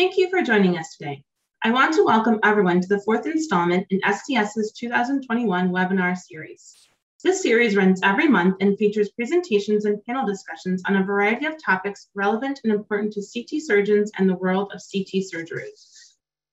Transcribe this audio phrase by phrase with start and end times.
[0.00, 1.22] Thank you for joining us today.
[1.62, 6.88] I want to welcome everyone to the fourth installment in STS's 2021 webinar series.
[7.22, 11.62] This series runs every month and features presentations and panel discussions on a variety of
[11.62, 15.68] topics relevant and important to CT surgeons and the world of CT surgery.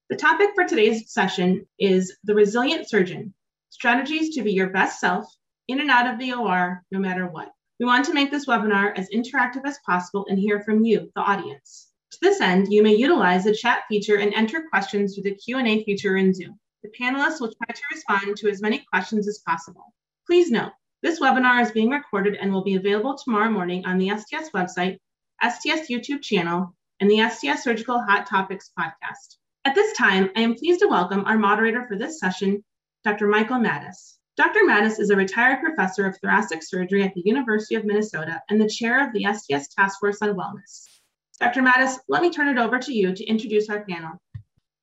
[0.09, 3.33] The topic for today's session is the resilient surgeon,
[3.69, 5.25] strategies to be your best self
[5.69, 7.53] in and out of the OR, no matter what.
[7.79, 11.21] We want to make this webinar as interactive as possible and hear from you, the
[11.21, 11.86] audience.
[12.17, 15.83] To this end, you may utilize the chat feature and enter questions through the Q&A
[15.83, 16.59] feature in Zoom.
[16.81, 19.93] The panelists will try to respond to as many questions as possible.
[20.25, 20.71] Please note,
[21.03, 24.97] this webinar is being recorded and will be available tomorrow morning on the STS website,
[25.43, 29.35] STS YouTube channel, and the STS Surgical Hot Topics podcast.
[29.65, 32.63] At this time, I am pleased to welcome our moderator for this session,
[33.03, 33.27] Dr.
[33.27, 34.15] Michael Maddaus.
[34.37, 34.61] Dr.
[34.61, 38.67] Maddaus is a retired professor of thoracic surgery at the University of Minnesota and the
[38.67, 40.96] chair of the STS Task Force on Wellness.
[41.39, 41.61] Dr.
[41.61, 44.19] Maddaus, let me turn it over to you to introduce our panel.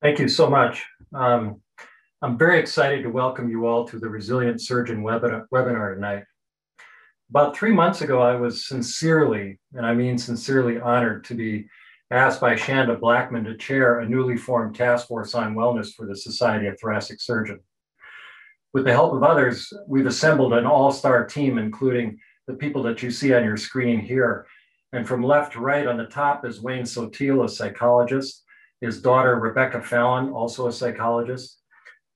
[0.01, 0.85] Thank you so much.
[1.13, 1.61] Um,
[2.21, 6.23] I'm very excited to welcome you all to the Resilient Surgeon webinar, webinar tonight.
[7.29, 11.67] About three months ago, I was sincerely, and I mean sincerely honored to be
[12.09, 16.15] asked by Shanda Blackmon to chair a newly formed task force on wellness for the
[16.15, 17.63] Society of Thoracic Surgeons.
[18.73, 23.11] With the help of others, we've assembled an all-star team, including the people that you
[23.11, 24.45] see on your screen here,
[24.95, 28.43] and from left to right on the top is Wayne Sotile, a psychologist.
[28.79, 31.59] His daughter, Rebecca Fallon, also a psychologist.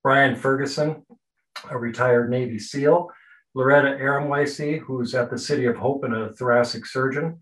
[0.02, 1.06] Brian Ferguson,
[1.70, 3.10] a retired Navy SEAL.
[3.54, 7.40] Loretta Erhunmwunsee, who's at the City of Hope and a thoracic surgeon.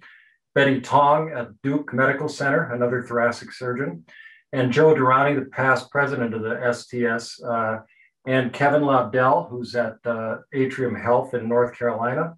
[0.56, 4.06] Betty Tong at Duke Medical Center, another thoracic surgeon.
[4.54, 7.44] And Joe Dearani, the past president of the STS.
[7.44, 7.82] Uh,
[8.26, 12.36] and Kevin Lobdell, who's at uh, Atrium Health in North Carolina.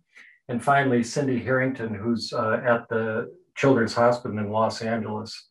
[0.49, 5.47] And finally, Cindy Herrington, who's uh, at the Children's Hospital in Los Angeles.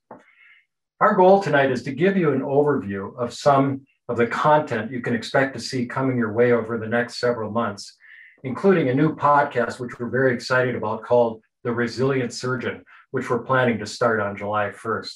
[1.00, 5.00] Our goal tonight is to give you an overview of some of the content you
[5.00, 7.96] can expect to see coming your way over the next several months,
[8.42, 12.82] including a new podcast, which we're very excited about called The Resilient Surgeon,
[13.12, 15.14] which we're planning to start on July 1st.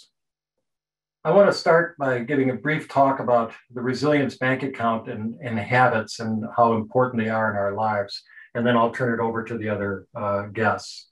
[1.25, 5.35] I want to start by giving a brief talk about the resilience bank account and,
[5.43, 8.23] and habits and how important they are in our lives
[8.55, 11.09] and then I'll turn it over to the other uh, guests.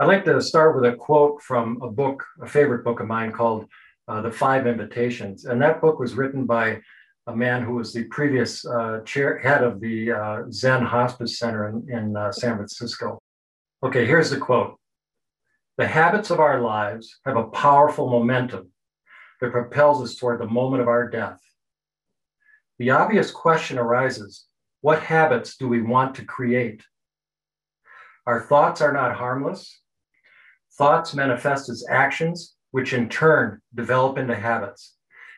[0.00, 3.32] I'd like to start with a quote from a book, a favorite book of mine
[3.32, 3.66] called
[4.08, 5.44] uh, The Five Invitations.
[5.44, 6.80] And that book was written by
[7.26, 11.68] a man who was the previous uh, chair, head of the uh, Zen Hospice Center
[11.68, 13.18] in, in uh, San Francisco.
[13.82, 14.78] Okay, here's the quote
[15.78, 18.70] The habits of our lives have a powerful momentum
[19.40, 21.40] that propels us toward the moment of our death.
[22.78, 24.46] The obvious question arises
[24.84, 26.82] what habits do we want to create?
[28.26, 29.80] Our thoughts are not harmless.
[30.76, 34.94] Thoughts manifest as actions, which in turn develop into habits,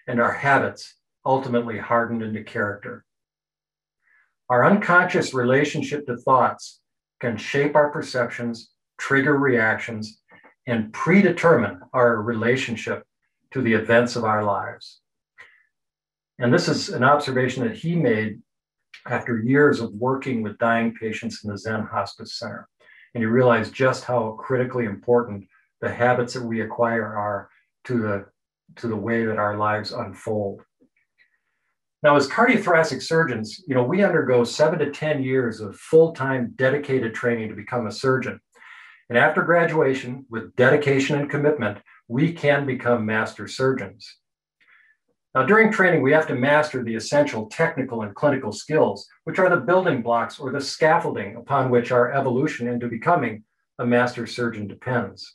[0.09, 3.05] and our habits ultimately hardened into character.
[4.51, 6.81] Our unconscious relationship to thoughts
[7.21, 10.23] can shape our perceptions, trigger reactions,
[10.67, 13.05] and predetermine our relationship
[13.53, 15.03] to the events of our lives.
[16.41, 18.41] And this is an observation that he made
[19.09, 22.69] after years of working with dying patients in the Zen Hospice Center.
[23.15, 25.47] And you realize just how critically important
[25.81, 27.49] the habits that we acquire are
[27.85, 28.27] to the,
[28.77, 30.63] to the way that our lives unfold.
[32.03, 37.15] Now, as cardiothoracic surgeons, you know, we undergo seven to 10 years of full-time dedicated
[37.15, 38.39] training to become a surgeon.
[39.09, 41.79] And after graduation, with dedication and commitment,
[42.09, 44.19] we can become master surgeons.
[45.37, 49.51] Now, during training, we have to master the essential technical and clinical skills, which are
[49.51, 53.45] the building blocks or the scaffolding upon which our evolution into becoming
[53.79, 55.35] a master surgeon depends.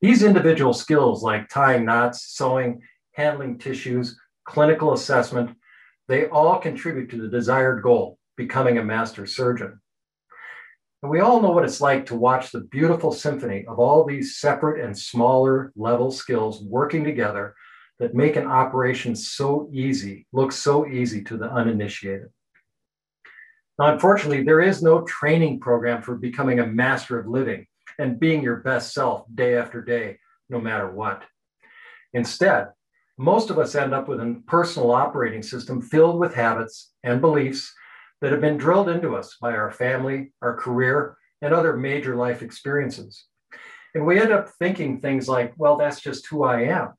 [0.00, 5.56] These individual skills, like tying knots, sewing, handling tissues, clinical assessment,
[6.06, 9.80] they all contribute to the desired goal, becoming a master surgeon.
[11.02, 14.36] And we all know what it's like to watch the beautiful symphony of all these
[14.36, 17.56] separate and smaller level skills working together
[17.98, 22.28] that make an operation so easy, look so easy to the uninitiated.
[23.78, 27.66] Now, unfortunately, there is no training program for becoming a master of living
[27.98, 30.18] and being your best self day after day,
[30.48, 31.24] no matter what.
[32.12, 32.68] Instead,
[33.18, 37.72] most of us end up with a personal operating system filled with habits and beliefs
[38.20, 42.42] that have been drilled into us by our family, our career, and other major life
[42.42, 43.26] experiences.
[43.94, 46.94] And we end up thinking things like, well, that's just who I am.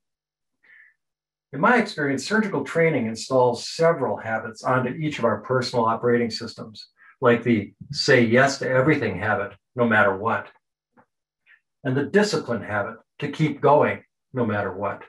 [1.51, 6.89] In my experience, surgical training installs several habits onto each of our personal operating systems,
[7.21, 10.47] like the say yes to everything habit, no matter what,
[11.83, 15.01] and the discipline habit to keep going no matter what.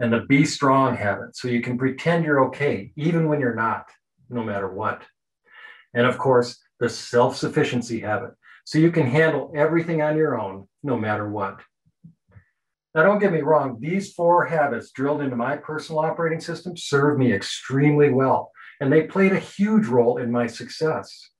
[0.00, 3.86] And the be strong habit, so you can pretend you're okay, even when you're not,
[4.28, 5.02] no matter what.
[5.94, 8.30] And of course, the self sufficiency habit,
[8.64, 11.60] so you can handle everything on your own, no matter what.
[12.98, 17.16] Now, don't get me wrong, these four habits drilled into my personal operating system served
[17.16, 18.50] me extremely well,
[18.80, 21.30] and they played a huge role in my success.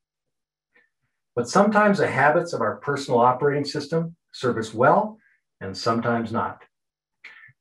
[1.35, 5.19] But sometimes the habits of our personal operating system serve us well,
[5.61, 6.63] and sometimes not.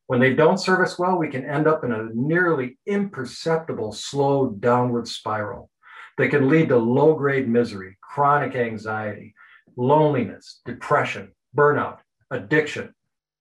[0.06, 4.52] When they don't serve us well, we can end up in a nearly imperceptible slow
[4.52, 5.72] downward spiral
[6.20, 9.34] that can lead to low grade misery, chronic anxiety,
[9.76, 11.98] loneliness, depression, burnout,
[12.30, 12.94] addiction,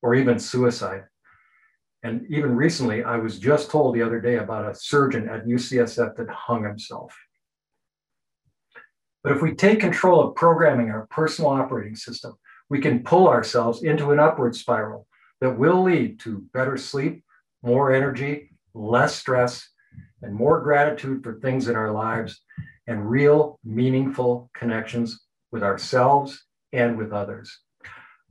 [0.06, 1.02] or even suicide.
[2.04, 6.14] And even recently, I was just told the other day about a surgeon at UCSF
[6.14, 7.12] that hung himself.
[9.24, 12.34] But if we take control of programming our personal operating system,
[12.70, 15.08] we can pull ourselves into an upward spiral
[15.40, 17.24] that will lead to better sleep,
[17.64, 19.68] more energy, less stress,
[20.22, 22.40] and more gratitude for things in our lives
[22.86, 25.18] and real meaningful connections
[25.50, 27.58] with ourselves and with others.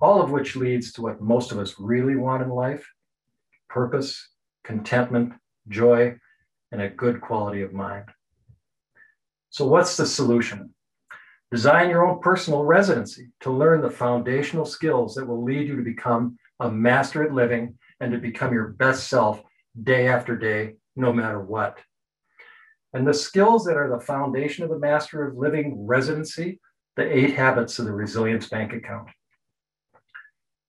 [0.01, 2.85] All of which leads to what most of us really want in life
[3.69, 4.29] purpose,
[4.63, 5.33] contentment,
[5.67, 6.15] joy,
[6.71, 8.05] and a good quality of mind.
[9.49, 10.73] So, what's the solution?
[11.51, 15.81] Design your own personal residency to learn the foundational skills that will lead you to
[15.81, 19.41] become a master at living and to become your best self
[19.83, 21.79] day after day, no matter what.
[22.93, 26.61] And the skills that are the foundation of the Master of Living residency,
[26.95, 29.09] the eight habits of the Resilience Bank Account.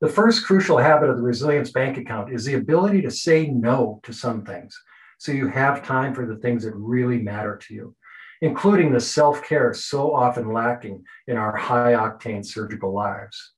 [0.01, 4.01] The first crucial habit of the Resilience Bank Account is the ability to say no
[4.03, 4.79] to some things
[5.19, 7.97] so you have time for the things that really matter to you,
[8.43, 13.53] including the self care so often lacking in our high octane surgical lives.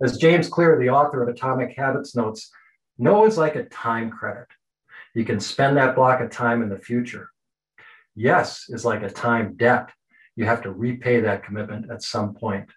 [0.00, 2.50] As James Clear, the author of Atomic Habits, notes,
[2.96, 4.46] no is like a time credit.
[5.14, 7.28] You can spend that block of time in the future.
[8.14, 9.90] Yes is like a time debt.
[10.36, 12.70] You have to repay that commitment at some point.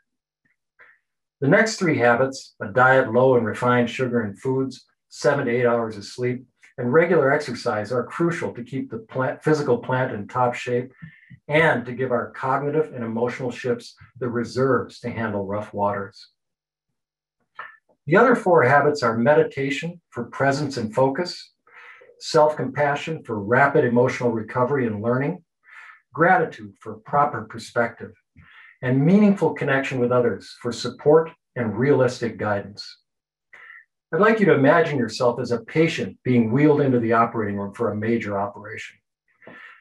[1.44, 5.66] The next three habits a diet low in refined sugar and foods, seven to eight
[5.66, 6.46] hours of sleep,
[6.78, 10.94] and regular exercise are crucial to keep the plant, physical plant in top shape
[11.50, 16.30] and to give our cognitive and emotional ships the reserves to handle rough waters.
[18.06, 21.52] The other four habits are meditation for presence and focus,
[22.20, 25.44] self compassion for rapid emotional recovery and learning,
[26.14, 28.14] gratitude for proper perspective,
[28.84, 33.00] and meaningful connection with others for support and realistic guidance.
[34.14, 37.74] I'd like you to imagine yourself as a patient being wheeled into the operating room
[37.74, 38.98] for a major operation.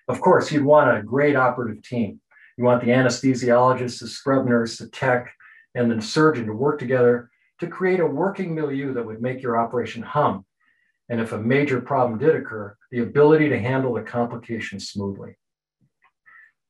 [0.09, 2.21] Of course, you'd want a great operative team.
[2.57, 5.35] You want the anesthesiologist, the scrub nurse, the tech,
[5.75, 7.29] and the surgeon to work together
[7.59, 10.45] to create a working milieu that would make your operation hum.
[11.09, 15.37] And if a major problem did occur, the ability to handle the complications smoothly.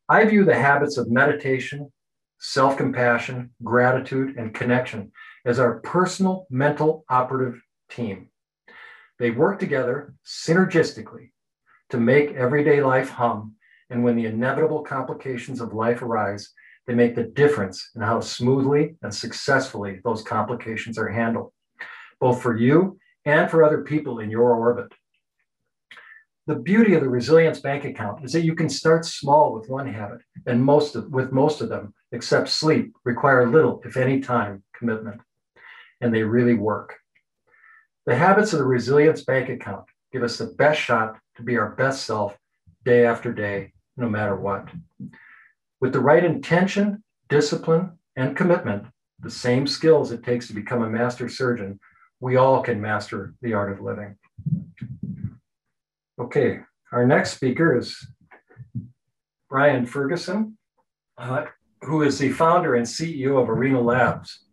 [0.08, 1.92] I view the habits of meditation,
[2.42, 5.12] self compassion, gratitude, and connection
[5.46, 8.28] as our personal mental operative team.
[9.18, 11.30] They work together synergistically
[11.90, 13.54] to make everyday life hum.
[13.90, 16.52] And when the inevitable complications of life arise,
[16.86, 21.52] they make the difference in how smoothly and successfully those complications are handled,
[22.18, 24.92] both for you and for other people in your orbit.
[26.48, 29.86] The beauty of the resilience bank account is that you can start small with one
[29.86, 34.64] habit, and most of, with most of them, except sleep, require little, if any, time
[34.76, 35.20] commitment,
[36.00, 36.98] and they really work.
[38.06, 41.70] The habits of the resilience bank account give us the best shot to be our
[41.70, 42.36] best self
[42.84, 44.68] day after day, no matter what.
[45.80, 48.86] With the right intention, discipline, and commitment,
[49.20, 51.78] the same skills it takes to become a master surgeon,
[52.18, 54.16] we all can master the art of living.
[56.20, 56.60] Okay,
[56.92, 58.06] our next speaker is
[59.48, 60.58] Brian Ferguson,
[61.16, 61.46] uh,
[61.80, 64.44] who is the founder and CEO of Arena Labs.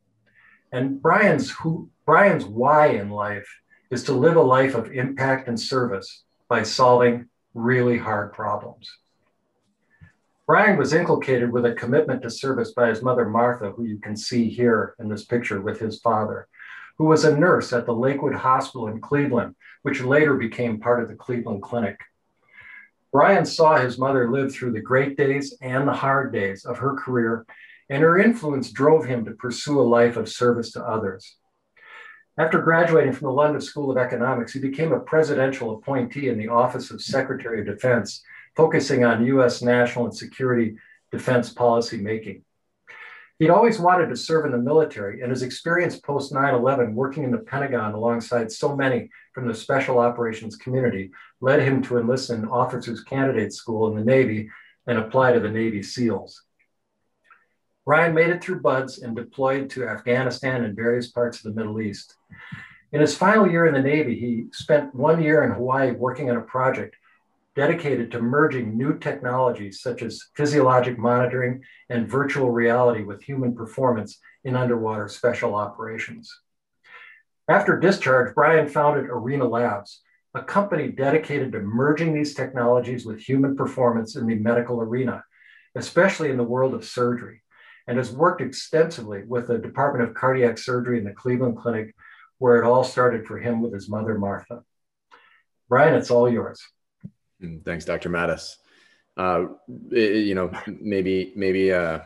[0.71, 3.47] And Brian's who Brian's why in life
[3.91, 8.89] is to live a life of impact and service by solving really hard problems.
[10.47, 14.15] Brian was inculcated with a commitment to service by his mother, Martha, who you can
[14.15, 16.47] see here in this picture with his father,
[16.97, 21.09] who was a nurse at the Lakewood Hospital in Cleveland, which later became part of
[21.09, 22.00] the Cleveland Clinic.
[23.12, 26.95] Brian saw his mother live through the great days and the hard days of her
[26.95, 27.45] career,
[27.89, 31.36] and her influence drove him to pursue a life of service to others.
[32.38, 36.48] After graduating from the London School of Economics, he became a presidential appointee in the
[36.48, 38.24] Office of Secretary of Defense
[38.55, 40.75] focusing on US national and security
[41.12, 42.43] defense policy making.
[43.39, 47.24] He'd always wanted to serve in the military, and his experience post 9 11 working
[47.24, 52.31] in the Pentagon alongside so many from the special operations community led him to enlist
[52.31, 54.50] in Officers Candidate School in the Navy
[54.88, 56.43] and apply to the Navy SEALs.
[57.86, 61.79] Ryan made it through BUD/S and deployed to Afghanistan and various parts of the Middle
[61.79, 62.15] East.
[62.91, 66.36] In his final year in the Navy, he spent one year in Hawaii working on
[66.36, 66.98] a project
[67.55, 74.19] dedicated to merging new technologies such as physiologic monitoring and virtual reality with human performance
[74.43, 76.33] in underwater special operations.
[77.49, 80.01] After discharge, Brian founded Arena Labs,
[80.35, 85.23] a company dedicated to merging these technologies with human performance in the medical arena,
[85.75, 87.41] especially in the world of surgery,
[87.87, 91.95] and has worked extensively with the Department of Cardiac Surgery in the Cleveland Clinic,
[92.37, 94.63] where it all started for him with his mother, Martha.
[95.67, 96.61] Brian, it's all yours.
[97.65, 98.10] Thanks, Dr.
[98.10, 98.58] Maddaus.
[99.17, 99.48] Uh,
[99.91, 102.00] you know, maybe maybe uh,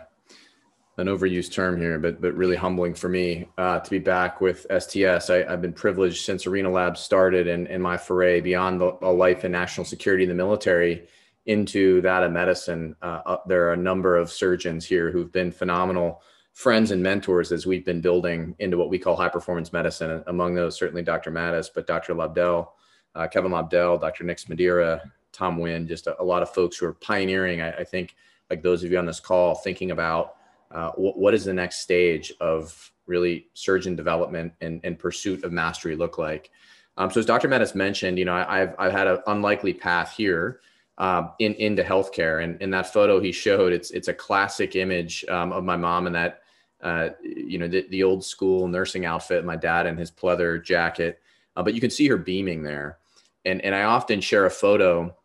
[0.98, 4.66] an overused term here, but but really humbling for me uh, to be back with
[4.70, 5.30] STS.
[5.30, 9.12] I, have been privileged since Arena Labs started and, and my foray beyond the, a
[9.12, 11.08] life in national security in the military
[11.46, 12.96] into that of medicine.
[13.02, 16.22] Uh, there are a number of surgeons here who've been phenomenal
[16.54, 20.24] friends and mentors as we've been building into what we call high performance medicine.
[20.28, 21.32] Among those, certainly Dr.
[21.32, 22.14] Maddaus, but Dr.
[22.14, 22.70] Lobdell,
[23.16, 24.24] uh, Kevin Lobdell, Dr.
[24.24, 25.02] Nick Smedira,
[25.34, 27.62] Tom Wynn, just a, a lot of folks who are pioneering.
[27.62, 28.16] I, I, think,
[28.50, 30.36] like those of you on this call, thinking about
[30.72, 35.96] uh, what, is the next stage of really surgeon development and, and pursuit of mastery
[35.96, 36.52] look like.
[36.98, 37.50] Um, so as Dr.
[37.50, 40.62] Maddaus mentioned, you know, I, have I've had an unlikely path here
[41.00, 45.26] um, in into healthcare, and in that photo he showed, it's it's a classic image
[45.26, 46.42] um, of my mom in that,
[46.82, 51.20] uh, you know, the, the old school nursing outfit, my dad in his pleather jacket,
[51.56, 53.00] uh, but you can see her beaming there,
[53.44, 55.16] and and I often share a photo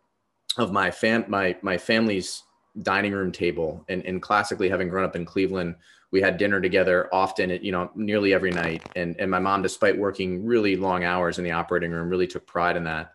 [0.57, 2.43] of my fam my my family's
[2.83, 3.85] dining room table.
[3.89, 5.77] And, and classically having grown up in cleveland
[6.11, 8.83] we had dinner together often you know nearly every night.
[8.97, 12.47] And, and my mom despite working really long hours in the operating room really took
[12.47, 13.13] pride in that.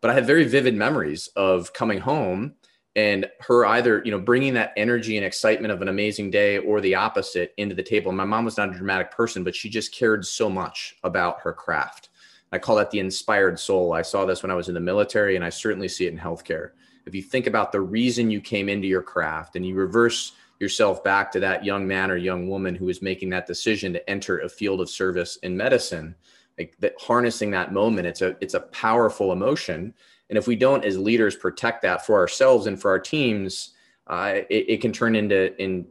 [0.00, 2.54] But i have very vivid memories of coming home
[2.94, 6.80] and her either you know bringing that energy and excitement of an amazing day or
[6.80, 8.10] the opposite into the table.
[8.10, 11.40] And my mom was not a dramatic person but she just cared so much about
[11.40, 12.10] her craft
[12.52, 13.92] i call that the inspired soul.
[13.92, 16.18] I saw this when i was in the military and i certainly see it in
[16.18, 16.70] healthcare.
[17.06, 21.04] If you think about the reason you came into your craft and you reverse yourself
[21.04, 24.38] back to that young man or young woman who was making that decision to enter
[24.38, 26.14] a field of service in medicine
[26.58, 29.94] like that harnessing that moment it's a it's a powerful emotion.
[30.28, 33.74] And if we don't as leaders protect that for ourselves and for our teams
[34.08, 35.86] uh, it, it, can turn into in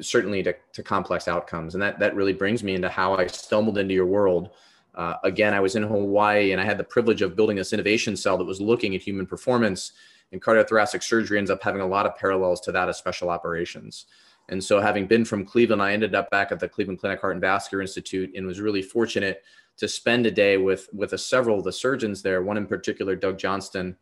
[0.00, 1.74] certainly to, to complex outcomes.
[1.74, 4.50] And that that really brings me into how i stumbled into your world
[4.96, 8.16] uh, again i was in hawaii and i had the privilege of building this innovation
[8.16, 9.92] cell that was looking at human performance
[10.32, 14.06] and cardiothoracic surgery ends up having a lot of parallels to that of special operations.
[14.48, 17.34] And so, having been from Cleveland, I ended up back at the Cleveland Clinic Heart
[17.34, 19.42] and Vascular Institute and was really fortunate
[19.78, 23.16] to spend a day with, with a, several of the surgeons there, one in particular,
[23.16, 23.96] Doug Johnston.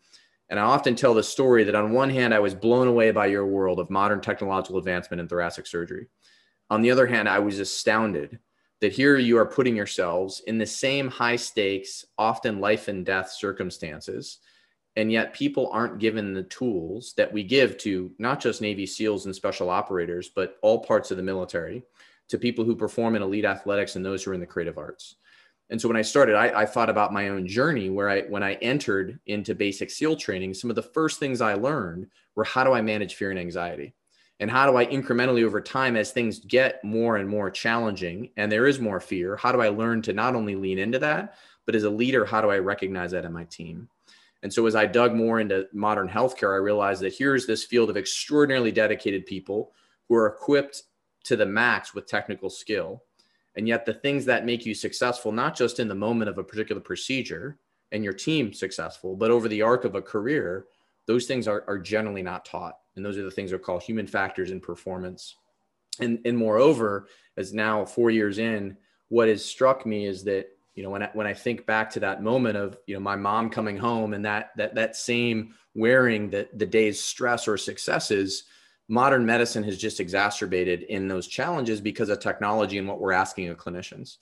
[0.50, 3.26] And I often tell the story that on one hand, I was blown away by
[3.26, 6.06] your world of modern technological advancement in thoracic surgery.
[6.70, 8.38] On the other hand, I was astounded
[8.84, 13.30] that here you are putting yourselves in the same high stakes, often life and death
[13.30, 14.40] circumstances
[14.96, 19.26] and yet people aren't given the tools that we give to not just navy seals
[19.26, 21.82] and special operators but all parts of the military
[22.28, 25.16] to people who perform in elite athletics and those who are in the creative arts.
[25.70, 28.42] And so when i started I, I, thought about my own journey where i when
[28.42, 32.64] i entered into basic seal training some of the first things i learned were how
[32.64, 33.94] do i manage fear and anxiety
[34.40, 38.50] and how do i incrementally over time as things get more and more challenging and
[38.50, 41.34] there is more fear how do i learn to not only lean into that
[41.66, 43.88] but as a leader how do i recognize that in my team
[44.44, 47.88] and so as I dug more into modern healthcare, I realized that here's this field
[47.88, 49.72] of extraordinarily dedicated people
[50.06, 50.82] who are equipped
[51.24, 53.02] to the max with technical skill.
[53.56, 56.44] And yet the things that make you successful, not just in the moment of a
[56.44, 57.56] particular procedure
[57.90, 60.66] and your team successful, but over the arc of a career,
[61.06, 62.78] those things are, are generally not taught.
[62.96, 65.36] And those are the things that are called human factors in performance.
[66.00, 68.76] And, and moreover, as now four years in,
[69.08, 72.00] what has struck me is that you know when I, when I think back to
[72.00, 76.30] that moment of you know my mom coming home and that that that same wearing
[76.30, 78.44] the the day's stress or successes
[78.88, 83.48] modern medicine has just exacerbated in those challenges because of technology and what we're asking
[83.48, 84.16] of clinicians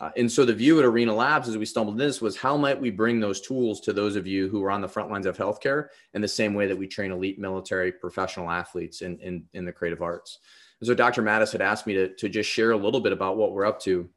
[0.00, 2.56] uh, and so the view at arena labs as we stumbled in this was how
[2.56, 5.26] might we bring those tools to those of you who are on the front lines
[5.26, 9.44] of healthcare in the same way that we train elite military professional athletes in in,
[9.54, 10.38] in the creative arts
[10.80, 13.36] and so dr maddaus had asked me to, to just share a little bit about
[13.36, 14.08] what we're up to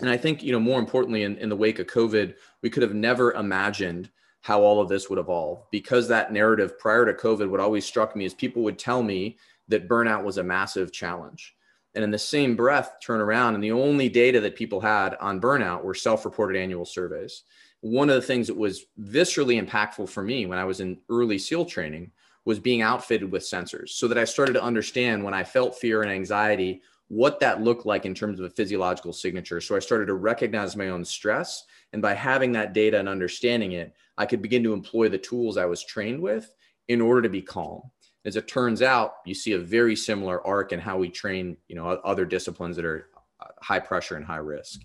[0.00, 2.82] and I think, you know, more importantly, in, in the wake of COVID, we could
[2.82, 4.10] have never imagined
[4.42, 8.14] how all of this would evolve because that narrative prior to COVID, what always struck
[8.14, 11.54] me is people would tell me that burnout was a massive challenge.
[11.94, 15.40] And in the same breath turn around and the only data that people had on
[15.40, 17.42] burnout were self-reported annual surveys.
[17.80, 21.38] One of the things that was viscerally impactful for me when i was in early
[21.38, 22.10] seal training
[22.44, 26.02] was being outfitted with sensors so that i started to understand when i felt fear
[26.02, 29.60] and anxiety what that looked like in terms of a physiological signature.
[29.60, 33.72] So i started to recognize my own stress and by having that data and understanding
[33.72, 36.52] it i could begin to employ the tools i was trained with
[36.88, 37.82] in order to be calm
[38.24, 41.76] as it turns out, you see a very similar arc in how we train, you
[41.76, 43.08] know, other disciplines that are
[43.40, 44.80] uh, high pressure and high risk.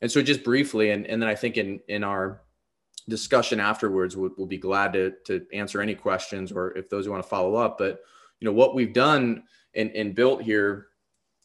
[0.00, 2.42] And so just briefly, and, and then I think in, in our
[3.08, 7.10] discussion afterwards, we'll, we'll be glad to, to answer any questions or if those who
[7.10, 7.78] want to follow up.
[7.78, 8.00] But,
[8.38, 9.42] you know, what we've done
[9.74, 10.86] and, and built here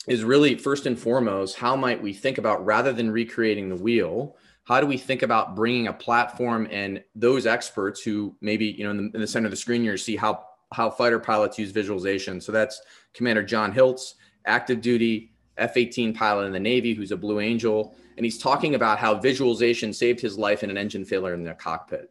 [0.08, 4.36] is really first and foremost, how might we think about rather than recreating the wheel,
[4.66, 8.92] how do we think about bringing a platform and those experts who maybe, you know,
[8.92, 11.72] in the, in the center of the screen here, see how how fighter pilots use
[11.72, 12.42] visualization.
[12.42, 12.82] So that's
[13.14, 14.16] Commander John Hiltz,
[14.46, 17.96] active duty F 18 pilot in the Navy, who's a Blue Angel.
[18.18, 21.54] And he's talking about how visualization saved his life in an engine failure in the
[21.54, 22.10] cockpit.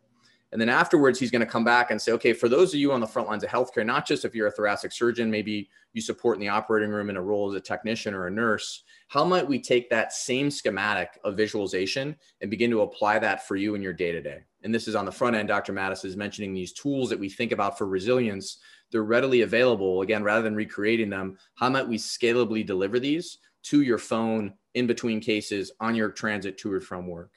[0.53, 2.93] And then afterwards, he's going to come back and say, okay, for those of you
[2.93, 6.03] on the front lines of healthcare, not just if you're a thoracic surgeon, maybe you
[6.03, 9.25] support in the operating room in a role as a technician or a nurse, how
[9.25, 13.75] might we take that same schematic of visualization and begin to apply that for you
[13.75, 14.41] in your day to day?
[14.65, 15.49] And this is on the front end.
[15.49, 15.73] Dr.
[15.73, 18.59] Maddaus is mentioning these tools that we think about for resilience.
[18.91, 20.03] They're readily available.
[20.03, 24.87] Again, rather than recreating them, how might we scalably deliver these to your phone in
[24.87, 27.33] between cases on your transit to or from work?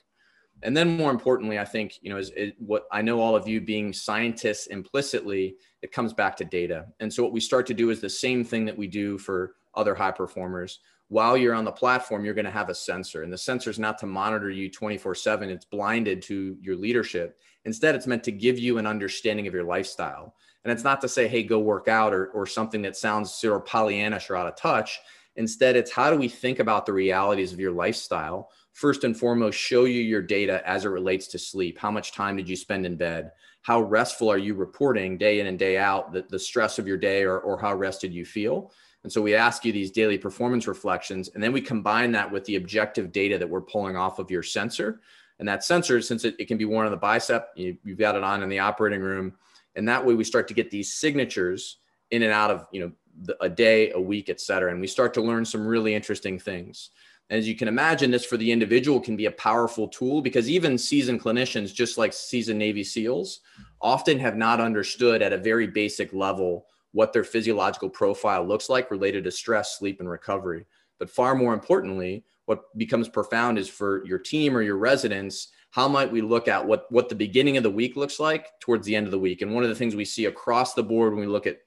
[0.63, 3.47] and then more importantly i think you know is, is, what i know all of
[3.47, 7.73] you being scientists implicitly it comes back to data and so what we start to
[7.73, 10.79] do is the same thing that we do for other high performers
[11.15, 13.79] while you're on the platform you're going to have a sensor and the sensor is
[13.79, 18.33] not to monitor you 24 7 it's blinded to your leadership instead it's meant to
[18.33, 21.87] give you an understanding of your lifestyle and it's not to say hey go work
[21.87, 24.99] out or, or something that sounds sort of pollyannish or out of touch
[25.37, 29.57] instead it's how do we think about the realities of your lifestyle first and foremost
[29.57, 31.79] show you your data as it relates to sleep.
[31.79, 33.31] How much time did you spend in bed?
[33.61, 36.97] How restful are you reporting day in and day out the, the stress of your
[36.97, 38.73] day or, or how rested you feel?
[39.05, 42.43] And so we ask you these daily performance reflections, and then we combine that with
[42.45, 44.99] the objective data that we're pulling off of your sensor.
[45.37, 48.15] And that sensor, since it, it can be worn on the bicep, you, you've got
[48.15, 49.35] it on in the operating room.
[49.75, 51.77] And that way we start to get these signatures
[52.09, 54.71] in and out of, you know, a day, a week, et cetera.
[54.71, 56.89] And we start to learn some really interesting things.
[57.29, 60.79] As you can imagine, this for the individual can be a powerful tool because even
[60.79, 63.41] seasoned clinicians, just like seasoned Navy SEALs,
[63.81, 68.89] often have not understood at a very basic level what their physiological profile looks like
[68.89, 70.65] related to stress, sleep, and recovery.
[70.97, 75.89] But far more importantly, what becomes profound is for your team or your residents, how
[75.89, 78.95] might we look at what, what the beginning of the week looks like towards the
[78.95, 79.41] end of the week?
[79.41, 81.59] And one of the things we see across the board when we look at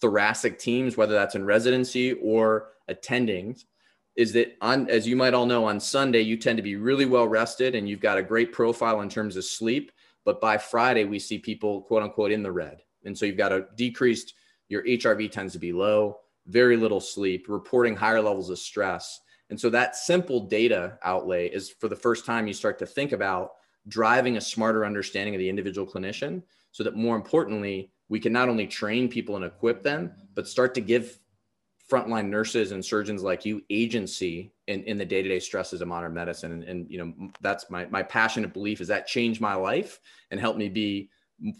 [0.00, 3.56] thoracic teams, whether that's in residency or attending,
[4.16, 7.06] is that on as you might all know on Sunday you tend to be really
[7.06, 9.92] well rested and you've got a great profile in terms of sleep
[10.24, 13.52] but by Friday we see people quote unquote in the red and so you've got
[13.52, 14.34] a decreased
[14.72, 19.20] your HRV tends to be low very little sleep reporting higher levels of stress.
[19.50, 23.12] And so that simple data outlay is for the first time you start to think
[23.12, 23.52] about
[23.88, 28.48] driving a smarter understanding of the individual clinician so that more importantly we can not
[28.48, 31.18] only train people and equip them but start to give
[31.90, 36.52] frontline nurses and surgeons like you agency in, in the day-to-day stresses of modern medicine.
[36.52, 40.40] And, and you know that's my, my passionate belief is that changed my life and
[40.40, 41.10] helped me be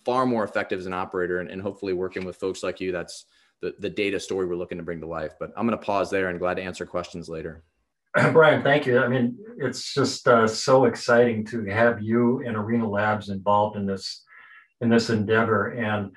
[0.04, 2.92] far more effective as an operator and, and hopefully working with folks like you.
[2.92, 3.26] That's
[3.60, 5.32] the, the data story we're looking to bring to life.
[5.38, 7.62] But i'm going to pause there and glad to answer questions later.
[8.32, 8.98] Brian thank you.
[8.98, 13.86] I mean it's just uh, so exciting to have you and arena labs involved in
[13.86, 14.24] this
[14.80, 15.68] in this endeavor.
[15.68, 16.10] And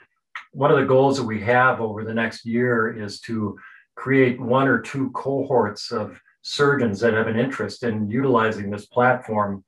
[0.51, 3.57] one of the goals that we have over the next year is to
[3.95, 9.63] create one or two cohorts of surgeons that have an interest in utilizing this platform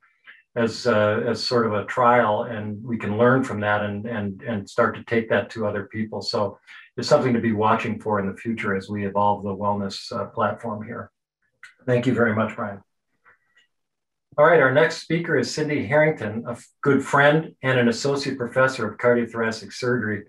[0.58, 4.42] as uh, as sort of a trial, and we can learn from that and and
[4.42, 6.22] and start to take that to other people.
[6.22, 6.60] So
[6.98, 10.26] it's something to be watching for in the future as we evolve the wellness uh,
[10.26, 11.12] platform here.
[11.86, 12.82] Thank you very much, Brian.
[14.38, 18.88] All right, our next speaker is Cindy Herrington, a good friend and an associate professor
[18.88, 20.26] of cardiothoracic surgery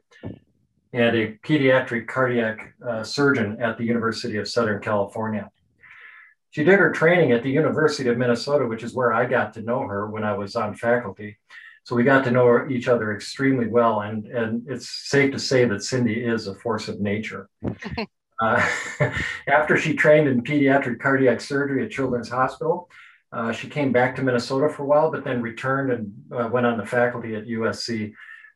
[0.93, 5.51] and a pediatric cardiac uh, surgeon at the University of Southern California.
[6.51, 9.63] She did her training at the University of Minnesota, which is where I got to
[9.63, 11.39] know her when I was on faculty.
[11.85, 15.65] So we got to know each other extremely well, and, and it's safe to say
[15.65, 17.49] that Cindy is a force of nature.
[18.43, 18.69] uh,
[19.47, 22.91] after she trained in pediatric cardiac surgery at Children's Hospital,
[23.33, 26.67] uh, she came back to Minnesota for a while, but then returned and uh, went
[26.67, 28.13] on the faculty at USC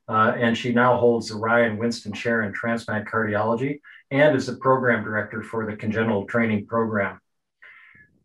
[0.09, 4.57] uh, and she now holds the Ryan Winston Chair in Transplant Cardiology and is the
[4.57, 7.19] program director for the Congenital Training Program.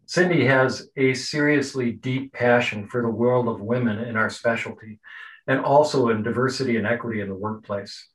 [0.08, 5.00] Cindy has a seriously deep passion for the world of women in our specialty
[5.48, 8.08] and also in diversity and equity in the workplace.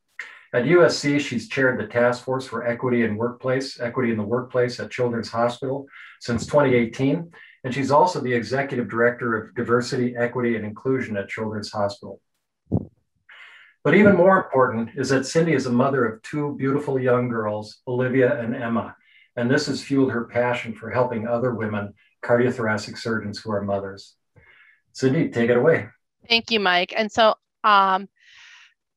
[0.55, 4.81] At USC, she's chaired the Task Force for Equity in Workplace, Equity in the Workplace
[4.81, 5.87] at Children's Hospital
[6.18, 7.31] since 2018.
[7.64, 12.22] And she's also the Executive Director of Diversity, Equity, and Inclusion at Children's Hospital.
[13.85, 17.83] But even more important is that Cindy is a mother of two beautiful young girls,
[17.87, 18.96] Olivia and Emma.
[19.37, 24.14] And this has fueled her passion for helping other women, cardiothoracic surgeons who are mothers.
[24.92, 25.88] Cindy, take it away.
[26.29, 26.92] Thank you, Mike.
[26.97, 28.09] And so um,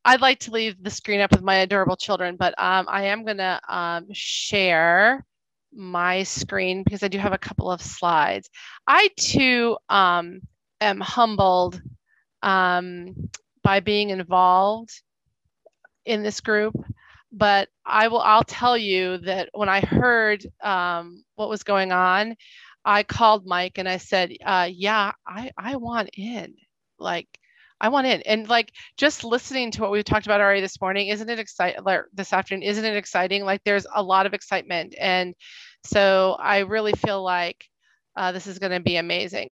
[0.03, 3.23] I'd like to leave the screen up with my adorable children, but um, I am
[3.23, 5.25] going to um, share
[5.73, 8.49] my screen because I do have a couple of slides.
[8.87, 10.41] I too um,
[10.81, 11.81] am humbled
[12.41, 13.29] um,
[13.63, 15.01] by being involved
[16.05, 16.75] in this group,
[17.35, 18.21] but I will.
[18.21, 22.35] I'll tell you that when I heard um, what was going on,
[22.85, 26.55] I called Mike and I said, uh, "Yeah, I I want in."
[26.99, 27.27] Like
[27.81, 28.21] I want in.
[28.23, 31.83] And like just listening to what we talked about already this morning, isn't it exciting?
[32.13, 33.43] This afternoon, isn't it exciting?
[33.45, 34.95] Like there's a lot of excitement.
[34.99, 35.35] And
[35.85, 37.65] so I really feel like
[38.15, 39.49] uh, this is going to be amazing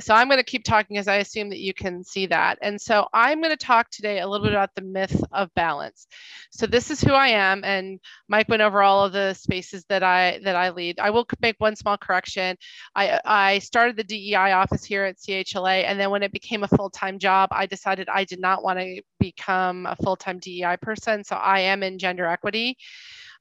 [0.00, 2.58] so I'm going to keep talking as I assume that you can see that.
[2.62, 6.06] And so I'm going to talk today a little bit about the myth of balance.
[6.50, 10.02] So this is who I am, and Mike went over all of the spaces that
[10.02, 11.00] I that I lead.
[11.00, 12.56] I will make one small correction.
[12.94, 16.68] I I started the DEI office here at CHLA, and then when it became a
[16.68, 20.76] full time job, I decided I did not want to become a full time DEI
[20.80, 21.24] person.
[21.24, 22.76] So I am in gender equity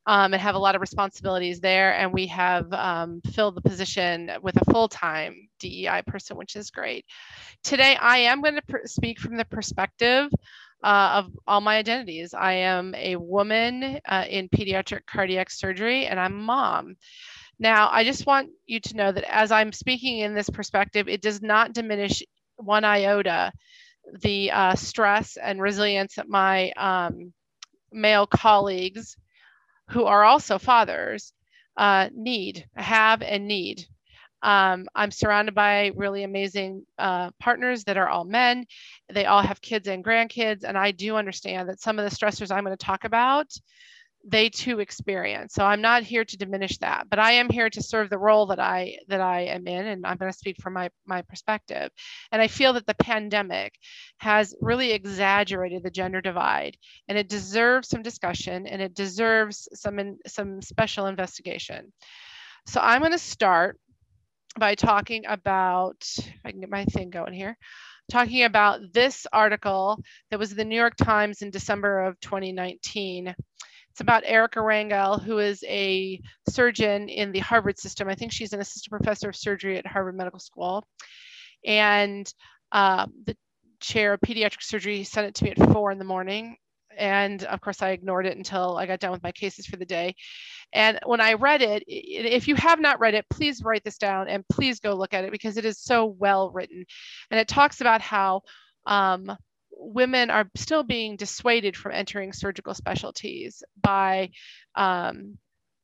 [0.08, 1.93] um, and have a lot of responsibilities there.
[1.93, 7.06] And we have um, filled the position with a full-time DEI person, which is great.
[7.63, 10.32] Today, I am going to pr- speak from the perspective
[10.84, 12.34] uh, of all my identities.
[12.34, 16.96] I am a woman uh, in pediatric cardiac surgery, and I'm mom.
[17.60, 21.22] Now, I just want you to know that as I'm speaking in this perspective, it
[21.22, 22.24] does not diminish
[22.58, 23.52] one iota
[24.22, 27.34] the uh, stress and resilience that my um,
[27.91, 29.17] male colleagues
[29.89, 31.34] who are also fathers
[31.78, 33.86] uh, need, have, and need.
[34.43, 38.65] Um, I'm surrounded by really amazing uh, partners that are all men.
[39.12, 40.63] They all have kids and grandkids.
[40.63, 43.47] And I do understand that some of the stressors I'm going to talk about
[44.30, 45.54] they too experience.
[45.54, 48.48] So I'm not here to diminish that, but I am here to serve the role
[48.48, 51.90] that I that I am in, and I'm going to speak from my my perspective.
[52.32, 53.74] And I feel that the pandemic
[54.18, 56.76] has really exaggerated the gender divide,
[57.08, 61.94] and it deserves some discussion, and it deserves some in, some special investigation.
[62.68, 63.80] So I'm going to start
[64.60, 66.06] by talking about.
[66.44, 67.58] I can get my thing going here
[68.10, 70.00] talking about this article
[70.32, 73.36] that was the New York Times in December of 2019
[73.97, 78.07] it's about Erika Rangel, who is a surgeon in the Harvard system.
[78.07, 80.86] I think she's an assistant professor of surgery at Harvard Medical School.
[81.65, 82.31] And
[82.71, 83.36] uh, the
[83.79, 86.57] chair of pediatric surgery sent it to me at four in the morning.
[86.95, 89.86] And of course, I ignored it until I got done with my cases for the
[89.86, 90.13] day.
[90.71, 94.27] And when I read it, if you have not read it, please write this down
[94.27, 96.86] and please go look at it because it is so well written.
[97.31, 98.41] And it talks about how
[98.86, 99.36] um,
[99.80, 104.32] women are still being dissuaded from entering surgical specialties by,
[104.76, 105.38] um,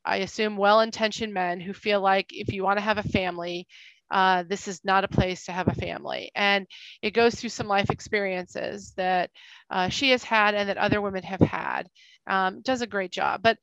[0.05, 3.67] I assume, well intentioned men who feel like if you want to have a family,
[4.13, 6.31] uh, this is not a place to have a family.
[6.35, 6.67] And
[7.01, 9.31] it goes through some life experiences that
[9.71, 11.89] uh, she has had and that other women have had.
[12.25, 13.57] Um, does a great job, but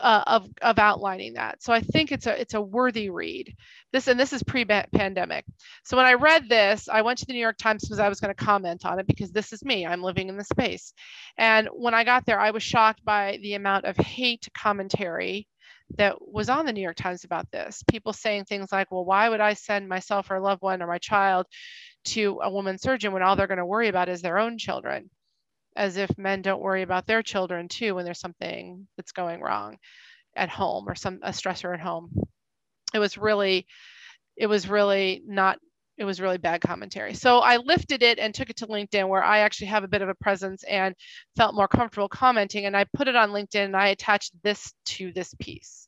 [0.00, 1.62] uh, of, of outlining that.
[1.62, 3.54] So I think it's a it's a worthy read.
[3.92, 5.44] This and this is pre-pandemic.
[5.84, 8.18] So when I read this, I went to the New York Times because I was
[8.18, 9.84] going to comment on it because this is me.
[9.84, 10.94] I'm living in the space.
[11.36, 15.48] And when I got there, I was shocked by the amount of hate commentary
[15.96, 17.82] that was on the New York Times about this.
[17.88, 20.86] People saying things like, well, why would I send myself or a loved one or
[20.86, 21.46] my child
[22.04, 25.10] to a woman surgeon when all they're going to worry about is their own children?
[25.76, 29.78] As if men don't worry about their children too when there's something that's going wrong
[30.36, 32.10] at home or some a stressor at home.
[32.94, 33.66] It was really,
[34.36, 35.58] it was really not
[36.02, 37.14] it was really bad commentary.
[37.14, 40.02] So I lifted it and took it to LinkedIn where I actually have a bit
[40.02, 40.96] of a presence and
[41.36, 42.66] felt more comfortable commenting.
[42.66, 45.86] And I put it on LinkedIn and I attached this to this piece.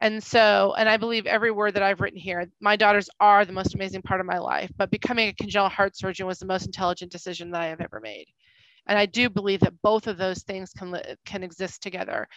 [0.00, 3.52] And so, and I believe every word that I've written here, my daughters are the
[3.52, 6.66] most amazing part of my life, but becoming a congenital heart surgeon was the most
[6.66, 8.26] intelligent decision that I have ever made.
[8.86, 12.28] And I do believe that both of those things can, can exist together.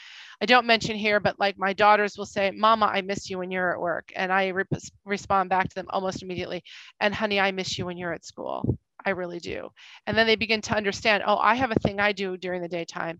[0.42, 3.52] I don't mention here, but like my daughters will say, Mama, I miss you when
[3.52, 4.12] you're at work.
[4.16, 4.64] And I re-
[5.06, 6.64] respond back to them almost immediately.
[7.00, 8.78] And honey, I miss you when you're at school.
[9.06, 9.70] I really do.
[10.08, 12.68] And then they begin to understand, oh, I have a thing I do during the
[12.70, 13.20] daytime.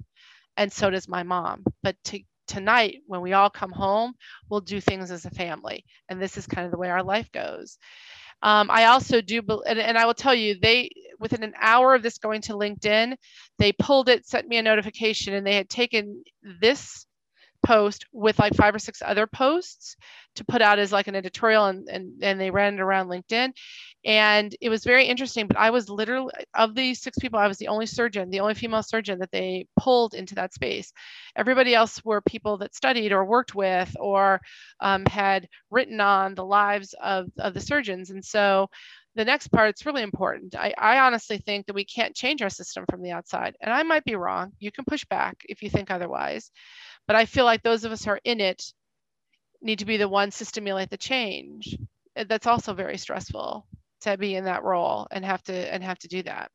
[0.58, 1.64] and so does my mom.
[1.84, 4.14] But to, tonight, when we all come home,
[4.50, 5.86] we'll do things as a family.
[6.10, 7.78] And this is kind of the way our life goes.
[8.42, 12.02] Um, I also do, and, and I will tell you, they within an hour of
[12.02, 13.16] this going to LinkedIn,
[13.58, 16.24] they pulled it, sent me a notification, and they had taken
[16.62, 17.06] this
[17.70, 19.96] post with like five or six other posts
[20.34, 23.52] to put out as like an editorial and, and, and they ran it around LinkedIn.
[24.04, 27.58] And it was very interesting, but I was literally, of these six people, I was
[27.58, 30.92] the only surgeon, the only female surgeon that they pulled into that space.
[31.36, 34.42] Everybody else were people that studied or worked with or
[34.80, 38.10] um, had written on the lives of, of the surgeons.
[38.10, 38.68] And so
[39.16, 42.50] the next part it's really important I, I honestly think that we can't change our
[42.50, 45.70] system from the outside and i might be wrong you can push back if you
[45.70, 46.52] think otherwise
[47.10, 48.72] but I feel like those of us who are in it
[49.64, 51.76] need to be the ones to stimulate the change.
[52.16, 53.66] That's also very stressful
[54.02, 56.52] to be in that role and have to and have to do that.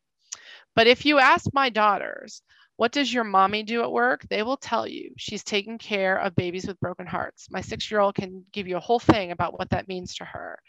[0.76, 2.40] But if you ask my daughters,
[2.76, 4.28] what does your mommy do at work?
[4.30, 7.48] They will tell you she's taking care of babies with broken hearts.
[7.50, 10.24] My six year old can give you a whole thing about what that means to
[10.24, 10.60] her.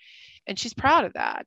[0.47, 1.45] And she's proud of that.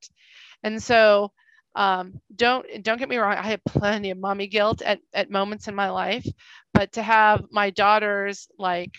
[0.62, 1.32] And so
[1.78, 3.36] um, don't don't get me wrong.
[3.38, 6.26] I have plenty of mommy guilt at, at moments in my life,
[6.74, 8.90] but to have my daughters like,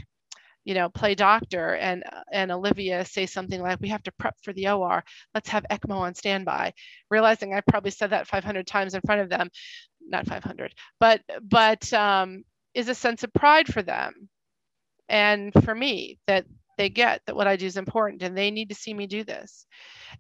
[0.65, 4.53] you know, play doctor and and Olivia say something like, "We have to prep for
[4.53, 5.03] the OR.
[5.35, 6.73] Let's have ECMO on standby,"
[7.11, 9.49] realizing I probably said that 500 times in front of them,
[10.01, 14.29] not 500, but but um, is a sense of pride for them,
[15.09, 16.45] and for me that
[16.77, 19.23] they get that what I do is important and they need to see me do
[19.23, 19.65] this,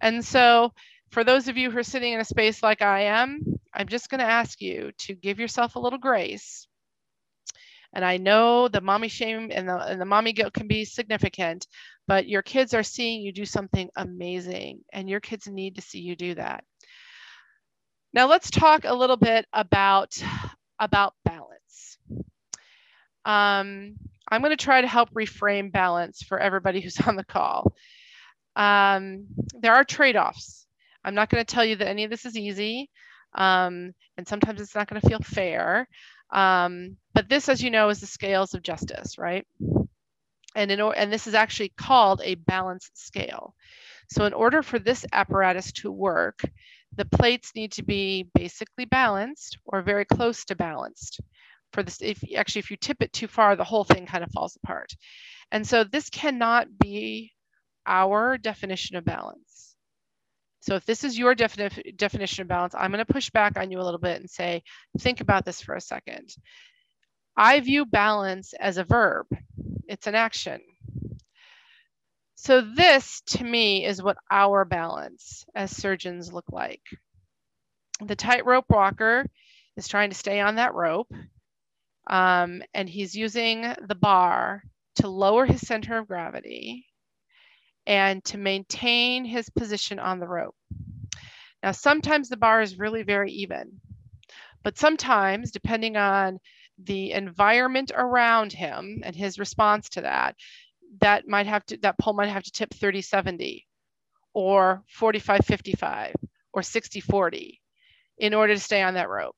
[0.01, 0.73] and so
[1.11, 4.09] for those of you who are sitting in a space like I am, I'm just
[4.09, 6.67] going to ask you to give yourself a little grace.
[7.93, 11.65] And I know the mommy shame and the, and the mommy guilt can be significant,
[12.07, 15.99] but your kids are seeing you do something amazing, and your kids need to see
[15.99, 16.63] you do that.
[18.13, 20.15] Now let's talk a little bit about,
[20.79, 21.97] about balance.
[23.25, 23.95] Um,
[24.31, 27.73] I'm going to try to help reframe balance for everybody who's on the call.
[28.55, 29.27] Um,
[29.59, 30.67] there are trade-offs
[31.03, 32.89] I'm not going to tell you that any of this is easy.
[33.35, 35.87] Um, and sometimes it's not going to feel fair.
[36.31, 39.45] Um, but this, as you know, is the scales of justice, right?
[40.55, 43.53] And, in, and this is actually called a balance scale.
[44.11, 46.41] So in order for this apparatus to work,
[46.95, 51.21] the plates need to be basically balanced or very close to balanced.
[51.71, 54.31] For this, if actually if you tip it too far, the whole thing kind of
[54.31, 54.91] falls apart.
[55.51, 57.31] And so this cannot be
[57.85, 59.68] our definition of balance.
[60.61, 63.71] So if this is your defini definition of balance, I'm going to push back on
[63.71, 64.63] you a little bit and say,
[64.99, 66.29] think about this for a second.
[67.37, 69.27] I view balance as a verb.
[69.87, 70.59] It's an action.
[72.35, 76.81] So this to me is what our balance as surgeons look like.
[78.01, 79.25] The tightrope walker
[79.77, 81.11] is trying to stay on that rope
[82.09, 84.63] um, and he's using the bar
[84.95, 86.85] to lower his center of gravity
[87.89, 90.55] and to maintain his position on the rope.
[91.63, 93.81] Now, sometimes the bar is really very even,
[94.63, 96.37] but sometimes, depending on
[96.77, 100.35] the environment around him and his response to that,
[101.01, 103.65] that might have to, that pole might have to tip 30 70
[104.35, 106.13] or 45 55
[106.53, 107.59] or 60 40
[108.19, 109.35] in order to stay on that rope.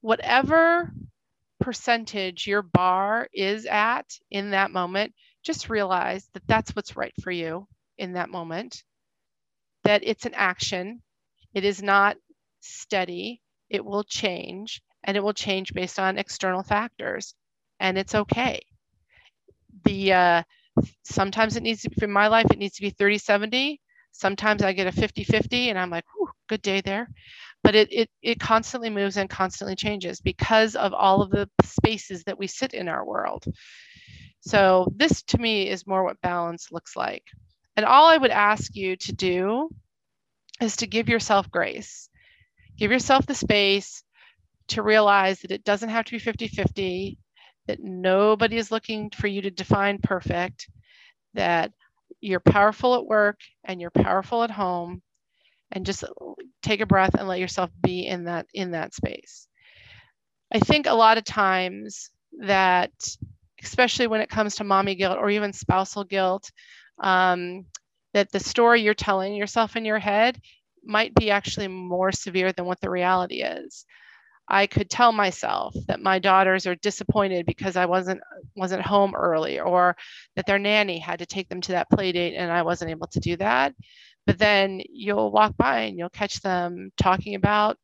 [0.00, 0.90] Whatever
[1.60, 7.30] percentage your bar is at in that moment, just realize that that's what's right for
[7.30, 8.82] you in that moment,
[9.84, 11.02] that it's an action.
[11.54, 12.16] It is not
[12.60, 13.40] steady.
[13.70, 17.34] It will change and it will change based on external factors.
[17.80, 18.60] And it's okay.
[19.84, 20.42] The uh,
[21.04, 23.80] sometimes it needs to be in my life, it needs to be 30 70.
[24.12, 26.04] Sometimes I get a 50 50 and I'm like,
[26.48, 27.08] good day there.
[27.62, 32.22] But it, it, it constantly moves and constantly changes because of all of the spaces
[32.24, 33.44] that we sit in our world.
[34.40, 37.24] So, this to me is more what balance looks like.
[37.76, 39.70] And all I would ask you to do
[40.60, 42.08] is to give yourself grace.
[42.76, 44.02] Give yourself the space
[44.68, 47.18] to realize that it doesn't have to be 50 50,
[47.66, 50.68] that nobody is looking for you to define perfect,
[51.34, 51.72] that
[52.20, 55.02] you're powerful at work and you're powerful at home
[55.72, 56.04] and just
[56.62, 59.46] take a breath and let yourself be in that in that space
[60.52, 62.10] i think a lot of times
[62.40, 62.92] that
[63.62, 66.50] especially when it comes to mommy guilt or even spousal guilt
[66.98, 67.66] um,
[68.12, 70.40] that the story you're telling yourself in your head
[70.84, 73.84] might be actually more severe than what the reality is.
[74.46, 78.20] I could tell myself that my daughters are disappointed because I wasn't
[78.54, 79.96] wasn't home early or
[80.36, 83.06] that their nanny had to take them to that play date and I wasn't able
[83.08, 83.74] to do that.
[84.26, 87.78] But then you'll walk by and you'll catch them talking about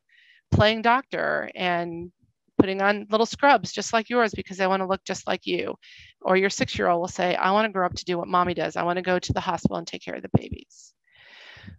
[0.51, 2.13] playing doctor and
[2.61, 5.75] putting on little scrubs just like yours because I want to look just like you.
[6.21, 8.29] Or your six year old will say, I want to grow up to do what
[8.29, 8.77] mommy does.
[8.77, 10.93] I want to go to the hospital and take care of the babies.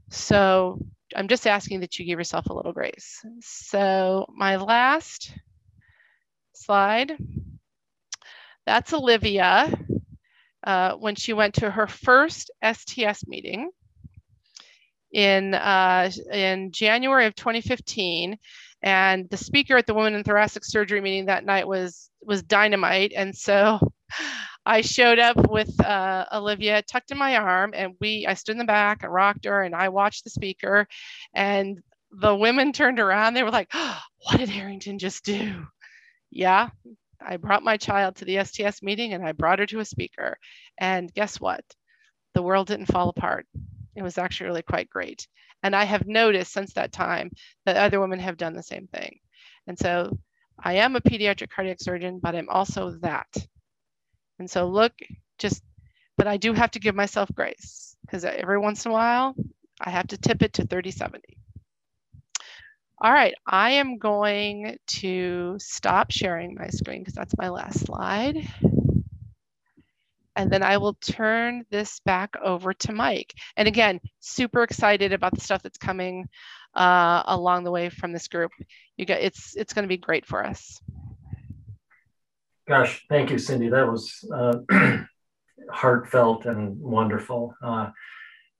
[0.10, 0.80] So
[1.16, 3.24] I'm just asking that you give yourself a little grace.
[3.42, 5.34] So my last
[6.54, 7.18] slide,
[8.66, 9.72] that's Olivia
[10.64, 13.70] uh, when she went to her first STS meeting
[15.12, 18.38] in, uh, in January of 2015.
[18.84, 23.14] And the speaker at the Women in Thoracic Surgery meeting that night was, was dynamite.
[23.16, 23.80] And so
[24.66, 28.58] I showed up with uh, Olivia tucked in my arm, and we I stood in
[28.60, 30.88] the back, I rocked her, and I watched the speaker.
[31.34, 33.34] And the women turned around.
[33.34, 35.66] They were like, oh, "What did Herrington just do?"
[36.30, 36.70] Yeah,
[37.20, 40.38] I brought my child to the STS meeting, and I brought her to a speaker.
[40.78, 41.64] And guess what?
[42.34, 43.48] The world didn't fall apart.
[43.96, 45.28] It was actually really quite great.
[45.64, 47.32] And I have noticed since that time
[47.66, 49.20] that other women have done the same thing.
[49.68, 50.18] And so
[50.60, 53.28] I am a pediatric cardiac surgeon, but I'm also that.
[54.40, 54.94] And so look,
[55.38, 55.64] just,
[56.18, 59.36] but I do have to give myself grace because every once in a while
[59.80, 61.38] I have to tip it to 3070.
[63.04, 68.38] All right, I am going to stop sharing my screen because that's my last slide.
[70.36, 73.34] And then I will turn this back over to Mike.
[73.58, 76.30] And again, super excited about the stuff that's coming
[76.74, 78.52] uh, along the way from this group.
[78.98, 80.80] You get it's it's going to be great for us.
[82.68, 83.70] Gosh, thank you, Cindy.
[83.70, 84.60] That was uh,
[85.72, 87.54] heartfelt and wonderful.
[87.62, 87.90] Uh,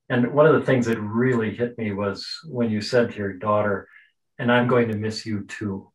[0.10, 3.34] and one of the things that really hit me was when you said to your
[3.34, 3.88] daughter,
[4.38, 5.90] and I'm going to miss you too.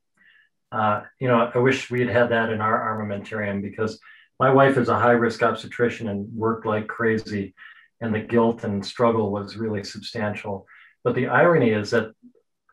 [0.73, 4.01] Uh, you know, I wish we had had that in our armamentarium because
[4.39, 7.55] my wife is a high risk obstetrician and worked like crazy,
[8.01, 10.67] and the guilt and struggle was really substantial.
[11.05, 12.13] But the irony is that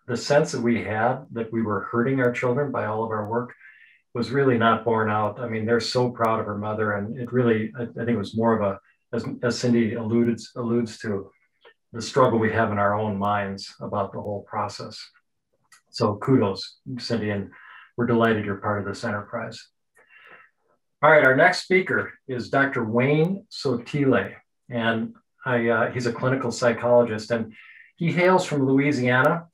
[0.07, 3.27] the sense that we had that we were hurting our children by all of our
[3.27, 3.53] work
[4.13, 5.39] was really not borne out.
[5.39, 8.17] I mean, they're so proud of her mother, and it really, I, I think, it
[8.17, 8.79] was more of a,
[9.15, 11.31] as, as Cindy alluded alludes to,
[11.93, 14.99] the struggle we have in our own minds about the whole process.
[15.91, 17.51] So kudos, Cindy, and
[17.95, 19.63] we're delighted you're part of this enterprise.
[21.03, 22.85] All right, our next speaker is Dr.
[22.85, 24.35] Wayne Sotile,
[24.69, 25.13] and
[25.45, 27.53] I, uh, he's a clinical psychologist, and
[27.97, 29.47] he hails from Louisiana.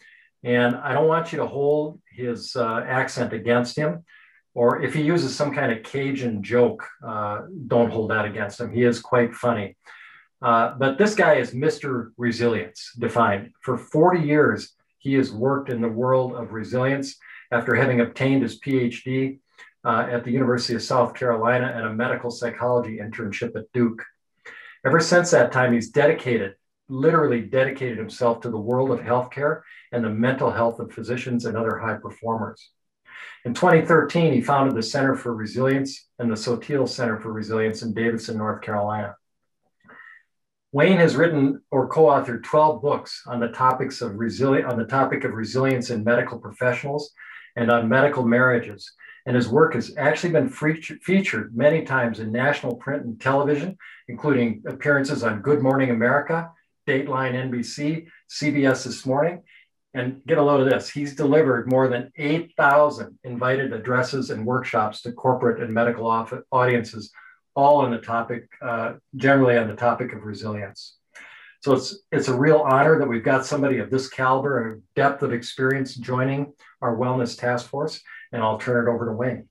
[0.43, 4.05] And I don't want you to hold his uh, accent against him
[4.53, 8.71] or if he uses some kind of Cajun joke, uh, don't hold that against him.
[8.71, 9.77] He is quite funny.
[10.41, 12.11] Uh, but this guy is Mr.
[12.17, 13.51] Resilience defined.
[13.61, 17.15] For 40 years, he has worked in the world of resilience
[17.51, 19.39] after having obtained his PhD
[19.85, 24.03] uh, at the University of South Carolina and a medical psychology internship at Duke.
[24.85, 26.55] Ever since that time, he's dedicated,
[26.87, 29.61] literally dedicated himself to the world of healthcare
[29.91, 32.69] and the mental health of physicians and other high performers.
[33.45, 37.93] In 2013, he founded the Center for Resilience and the Sotile Center for Resilience in
[37.93, 39.15] Davidson, North Carolina.
[40.71, 45.23] Wayne has written or co-authored 12 books on the topics of resili- on the topic
[45.23, 47.11] of resilience in medical professionals
[47.55, 48.91] and on medical marriages.
[49.29, 54.63] And his work has actually been featured many times in national print and television, including
[54.65, 56.49] appearances on Good Morning America,
[56.87, 59.43] Dateline NBC, CBS This Morning,
[59.93, 60.89] and get a load of this.
[60.89, 66.07] He's delivered more than 8,000 invited addresses and workshops to corporate and medical
[66.51, 67.11] audiences,
[67.53, 70.95] all on the topic, uh, generally on the topic of resilience.
[71.61, 75.21] So it's, it's a real honor that we've got somebody of this caliber and depth
[75.21, 78.01] of experience joining our wellness task force.
[78.31, 79.47] And I'll turn it over to Wayne.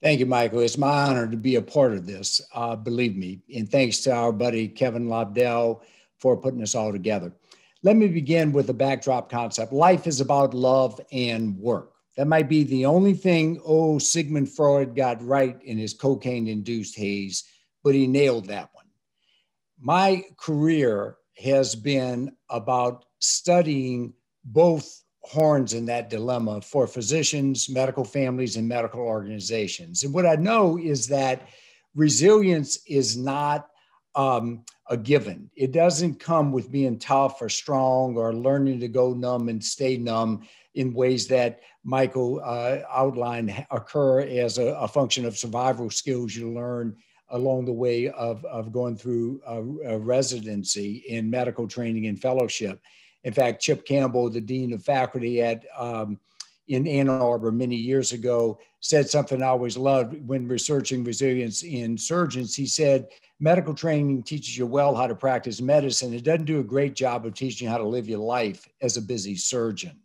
[0.00, 0.60] Thank you, Michael.
[0.60, 3.40] It's my honor to be a part of this, uh, believe me.
[3.54, 5.82] And thanks to our buddy Kevin Lobdell
[6.18, 7.32] for putting this all together.
[7.82, 9.72] Let me begin with the backdrop concept.
[9.72, 11.94] Life is about love and work.
[12.16, 16.96] That might be the only thing, oh, Sigmund Freud got right in his cocaine induced
[16.96, 17.44] haze,
[17.84, 18.86] but he nailed that one.
[19.80, 28.56] My career has been about studying both horns in that dilemma for physicians, medical families,
[28.56, 30.02] and medical organizations.
[30.02, 31.48] And what I know is that
[31.94, 33.68] resilience is not
[34.14, 35.50] um, a given.
[35.54, 39.98] It doesn't come with being tough or strong or learning to go numb and stay
[39.98, 46.34] numb in ways that Michael uh, outlined occur as a, a, function of survival skills
[46.34, 46.96] you learn
[47.30, 49.60] along the way of, of going through a,
[49.92, 52.80] a residency in medical training and fellowship.
[53.24, 56.18] In fact, Chip Campbell, the dean of faculty at um,
[56.68, 61.96] in Ann Arbor many years ago, said something I always loved when researching resilience in
[61.96, 62.54] surgeons.
[62.54, 63.08] He said,
[63.40, 66.14] medical training teaches you well how to practice medicine.
[66.14, 68.96] It doesn't do a great job of teaching you how to live your life as
[68.96, 69.98] a busy surgeon.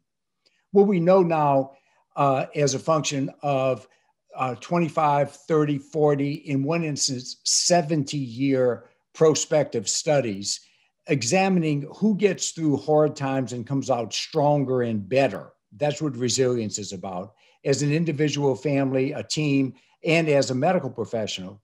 [0.71, 1.73] What we know now
[2.15, 3.87] uh, as a function of
[4.35, 10.61] uh, 25, 30, 40, in one instance, 70 year prospective studies
[11.07, 15.53] examining who gets through hard times and comes out stronger and better.
[15.75, 17.33] That's what resilience is about.
[17.65, 19.73] As an individual, family, a team,
[20.05, 21.61] and as a medical professional,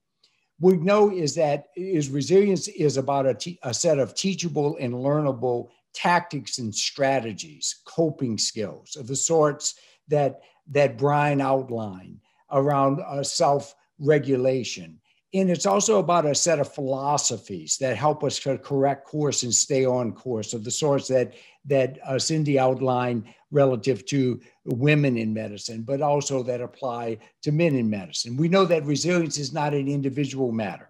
[0.60, 5.70] we know is that is resilience is about a, a set of teachable and learnable
[5.94, 9.76] tactics and strategies, coping skills of the sorts
[10.08, 12.20] that that Brian outlined
[12.52, 15.00] around uh, self-regulation.
[15.34, 19.54] And it's also about a set of philosophies that help us to correct course and
[19.54, 25.34] stay on course of the sorts that that uh, Cindy outlined relative to women in
[25.34, 28.38] medicine, but also that apply to men in medicine.
[28.38, 30.90] We know that resilience is not an individual matter.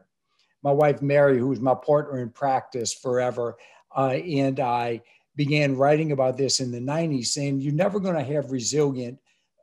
[0.64, 3.58] My wife, Mary, who was my partner in practice forever,
[3.96, 5.02] uh, and I
[5.36, 9.18] began writing about this in the 90s, saying you're never going to have resilient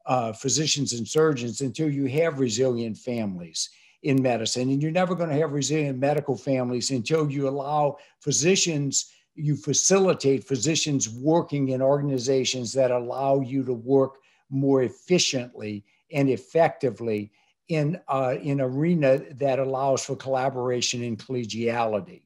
[0.04, 3.70] uh, physicians and surgeons until you have resilient families
[4.02, 4.70] in medicine.
[4.70, 10.44] And you're never going to have resilient medical families until you allow physicians, you facilitate
[10.44, 14.16] physicians working in organizations that allow you to work
[14.50, 17.32] more efficiently and effectively
[17.68, 22.22] in uh, an arena that allows for collaboration and collegiality.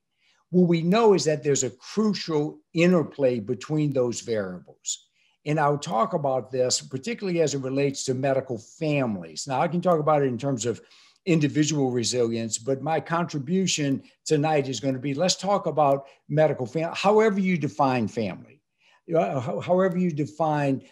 [0.50, 5.06] What we know is that there's a crucial interplay between those variables.
[5.46, 9.46] And I'll talk about this, particularly as it relates to medical families.
[9.46, 10.80] Now, I can talk about it in terms of
[11.30, 16.94] individual resilience, but my contribution tonight is going to be let's talk about medical family,
[16.96, 18.60] however you define family,
[19.08, 20.82] however you define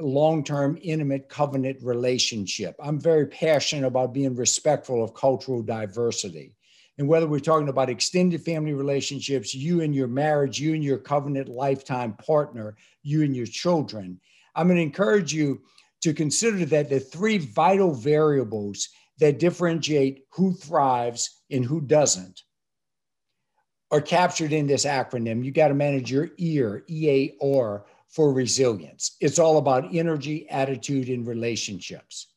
[0.00, 2.74] long-term intimate covenant relationship.
[2.82, 6.56] I'm very passionate about being respectful of cultural diversity.
[6.98, 10.98] And whether we're talking about extended family relationships, you and your marriage, you and your
[10.98, 14.20] covenant lifetime partner, you and your children,
[14.54, 15.62] I'm going to encourage you
[16.02, 18.88] to consider that the three vital variables
[19.22, 22.42] that differentiate who thrives and who doesn't
[23.92, 25.44] are captured in this acronym.
[25.44, 29.16] You got to manage your EAR, EAR for resilience.
[29.20, 32.32] It's all about energy, attitude, and relationships.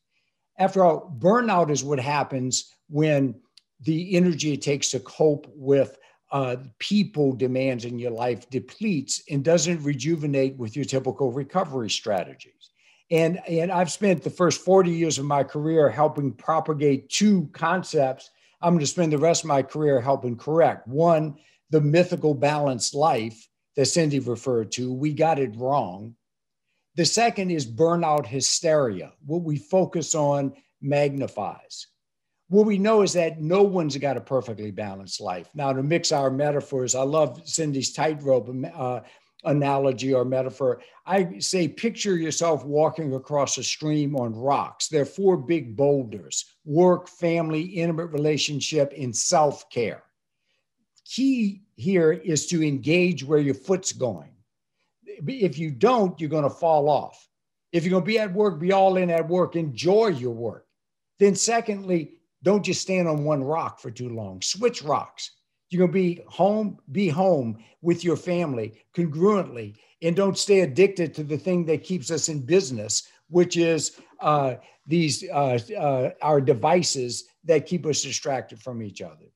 [0.58, 3.34] After all, burnout is what happens when
[3.80, 5.98] the energy it takes to cope with
[6.30, 12.70] uh, people demands in your life depletes and doesn't rejuvenate with your typical recovery strategies.
[13.10, 18.30] And, and I've spent the first 40 years of my career helping propagate two concepts.
[18.60, 20.88] I'm going to spend the rest of my career helping correct.
[20.88, 21.36] One,
[21.70, 24.92] the mythical balanced life that Cindy referred to.
[24.92, 26.16] We got it wrong.
[26.96, 29.12] The second is burnout hysteria.
[29.24, 31.86] What we focus on magnifies
[32.48, 35.48] what we know is that no one's got a perfectly balanced life.
[35.54, 39.00] Now, to mix our metaphors, I love Cindy's tightrope uh,
[39.44, 40.80] analogy or metaphor.
[41.04, 44.88] I say, picture yourself walking across a stream on rocks.
[44.88, 50.02] There are four big boulders work, family, intimate relationship, and self care.
[51.04, 54.32] Key here is to engage where your foot's going.
[55.04, 57.28] If you don't, you're going to fall off.
[57.72, 60.66] If you're going to be at work, be all in at work, enjoy your work.
[61.18, 64.42] Then, secondly, don't just stand on one rock for too long.
[64.42, 65.30] Switch rocks.
[65.68, 71.14] You're going to be home, be home with your family congruently, and don't stay addicted
[71.14, 74.54] to the thing that keeps us in business, which is uh,
[74.86, 79.26] these uh, uh, our devices that keep us distracted from each other.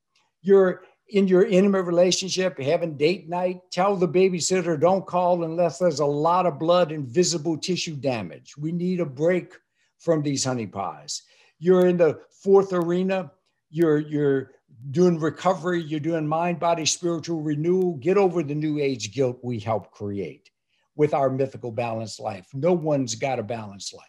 [0.42, 6.00] You're in your intimate relationship, having date night, tell the babysitter don't call unless there's
[6.00, 8.56] a lot of blood and visible tissue damage.
[8.56, 9.54] We need a break
[9.98, 11.22] from these honey pies.
[11.58, 13.32] You're in the fourth arena.
[13.70, 14.52] You're you're
[14.90, 15.82] doing recovery.
[15.82, 17.94] You're doing mind, body, spiritual renewal.
[17.96, 20.50] Get over the new age guilt we help create
[20.96, 22.48] with our mythical balanced life.
[22.54, 24.06] No one's got a balanced life.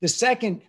[0.00, 0.62] The second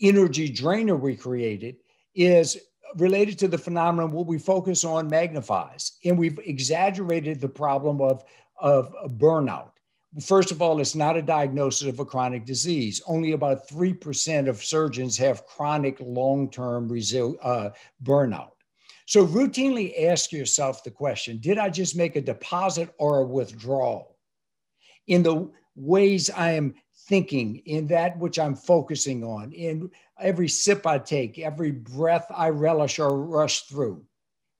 [0.00, 1.76] energy drainer we created
[2.14, 2.56] is
[2.96, 8.24] related to the phenomenon what we focus on magnifies and we've exaggerated the problem of,
[8.58, 9.72] of burnout
[10.22, 13.02] First of all, it's not a diagnosis of a chronic disease.
[13.06, 17.70] Only about 3% of surgeons have chronic long term uh,
[18.02, 18.50] burnout.
[19.08, 24.18] So, routinely ask yourself the question Did I just make a deposit or a withdrawal?
[25.06, 26.74] In the ways I am
[27.08, 29.90] thinking, in that which I'm focusing on, in
[30.20, 34.04] every sip I take, every breath I relish or rush through.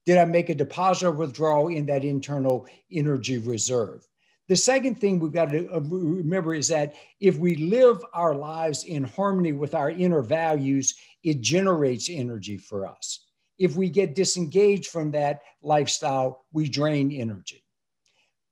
[0.06, 4.08] Did I make a deposit or withdrawal in that internal energy reserve?
[4.48, 8.84] The second thing we've got to uh, remember is that if we live our lives
[8.84, 13.27] in harmony with our inner values, it generates energy for us.
[13.58, 17.64] If we get disengaged from that lifestyle, we drain energy.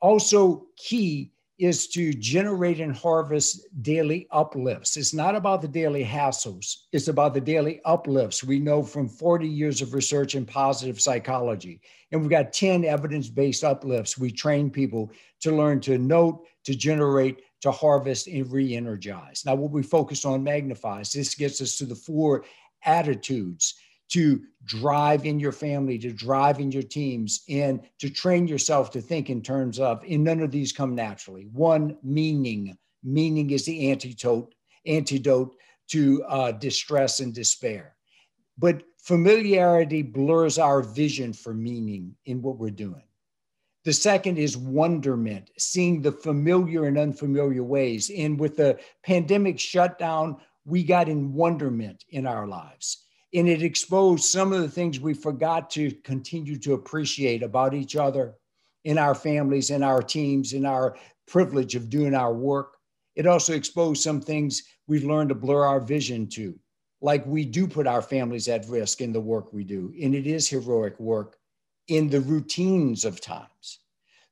[0.01, 4.97] Also, key is to generate and harvest daily uplifts.
[4.97, 8.45] It's not about the daily hassles, it's about the daily uplifts.
[8.45, 11.81] We know from 40 years of research in positive psychology.
[12.13, 14.19] And we've got 10 evidence based uplifts.
[14.19, 19.45] We train people to learn to note, to generate, to harvest, and re energize.
[19.47, 21.11] Now, what we focus on magnifies.
[21.11, 22.45] This gets us to the four
[22.85, 23.75] attitudes
[24.09, 29.01] to drive in your family, to drive in your teams, and to train yourself to
[29.01, 31.49] think in terms of, and none of these come naturally.
[31.53, 32.77] One, meaning.
[33.03, 34.55] Meaning is the antidote,
[34.85, 35.55] antidote
[35.89, 37.95] to uh, distress and despair.
[38.59, 43.05] But familiarity blurs our vision for meaning in what we're doing.
[43.85, 48.11] The second is wonderment, seeing the familiar and unfamiliar ways.
[48.11, 54.25] And with the pandemic shutdown, we got in wonderment in our lives and it exposed
[54.25, 58.35] some of the things we forgot to continue to appreciate about each other
[58.85, 60.97] in our families, in our teams, in our
[61.27, 62.77] privilege of doing our work.
[63.17, 66.57] It also exposed some things we've learned to blur our vision to,
[67.01, 70.27] like we do put our families at risk in the work we do, and it
[70.27, 71.37] is heroic work
[71.89, 73.81] in the routines of times.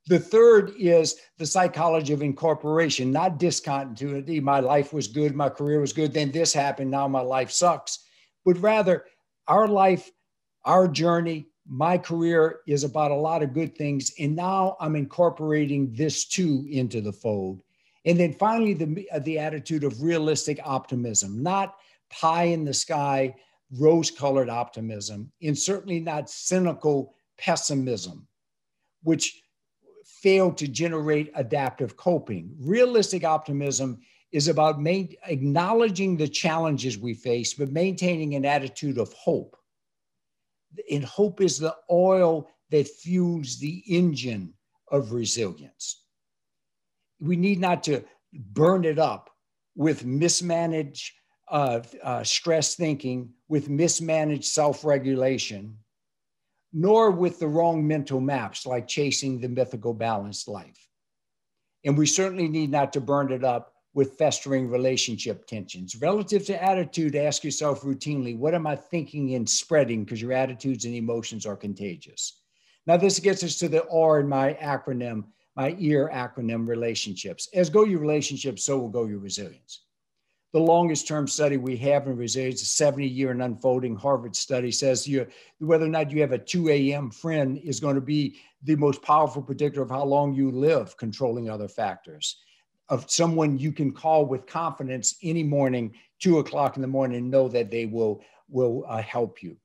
[0.07, 4.39] The third is the psychology of incorporation, not discontinuity.
[4.39, 8.05] My life was good, my career was good, then this happened, now my life sucks
[8.45, 9.05] but rather
[9.47, 10.11] our life,
[10.63, 14.13] our journey, my career is about a lot of good things.
[14.19, 17.61] And now I'm incorporating this too into the fold.
[18.05, 21.75] And then finally, the, uh, the attitude of realistic optimism, not
[22.11, 23.35] pie in the sky,
[23.79, 28.27] rose colored optimism, and certainly not cynical pessimism,
[29.01, 29.41] which
[30.05, 32.55] failed to generate adaptive coping.
[32.59, 33.99] Realistic optimism
[34.35, 39.55] is about main, acknowledging the challenges we face, but maintaining an attitude of hope.
[40.91, 44.53] And hope is the oil that fuels the engine
[44.91, 46.03] of resilience.
[47.21, 49.29] We need not to burn it up
[49.73, 51.13] with mismanaged
[51.49, 55.77] uh, uh, stress thinking, with mismanaged self regulation,
[56.73, 60.89] nor with the wrong mental maps like chasing the mythical balanced life.
[61.85, 65.95] And we certainly need not to burn it up with festering relationship tensions.
[65.95, 70.03] Relative to attitude, ask yourself routinely, what am I thinking and spreading?
[70.03, 72.41] Because your attitudes and emotions are contagious.
[72.85, 75.23] Now, this gets us to the R in my acronym,
[75.55, 77.47] my EAR acronym relationships.
[77.53, 79.85] As go your relationships, so will go your resilience.
[80.51, 84.71] The longest term study we have in resilience, a 70 year and unfolding Harvard study,
[84.71, 85.25] says you,
[85.59, 87.09] whether or not you have a 2 a.m.
[87.11, 91.49] friend is going to be the most powerful predictor of how long you live, controlling
[91.49, 92.41] other factors
[92.89, 97.31] of someone you can call with confidence any morning, two o'clock in the morning, and
[97.31, 99.57] know that they will will uh, help you.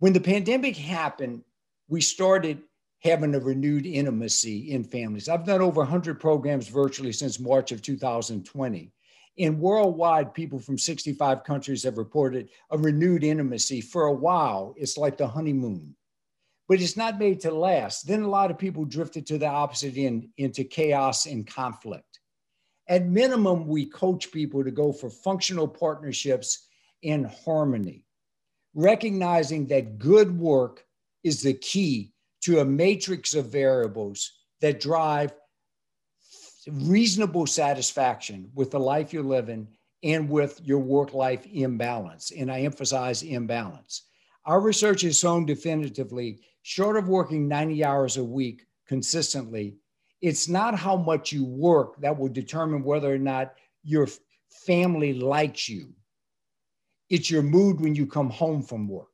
[0.00, 1.44] When the pandemic happened,
[1.88, 2.62] we started
[3.02, 5.28] having a renewed intimacy in families.
[5.28, 8.92] I've done over 100 programs virtually since March of 2020.
[9.38, 13.80] And worldwide, people from 65 countries have reported a renewed intimacy.
[13.80, 15.94] For a while, it's like the honeymoon
[16.72, 18.06] but it's not made to last.
[18.06, 22.18] Then a lot of people drifted to the opposite end into chaos and conflict.
[22.88, 26.66] At minimum, we coach people to go for functional partnerships
[27.02, 28.06] in harmony,
[28.72, 30.86] recognizing that good work
[31.22, 32.14] is the key
[32.44, 35.34] to a matrix of variables that drive
[36.66, 39.68] reasonable satisfaction with the life you're living
[40.02, 42.30] and with your work life imbalance.
[42.30, 44.04] And I emphasize imbalance.
[44.46, 49.76] Our research has shown definitively short of working 90 hours a week consistently,
[50.20, 54.08] it's not how much you work that will determine whether or not your
[54.66, 55.92] family likes you.
[57.10, 59.08] It's your mood when you come home from work.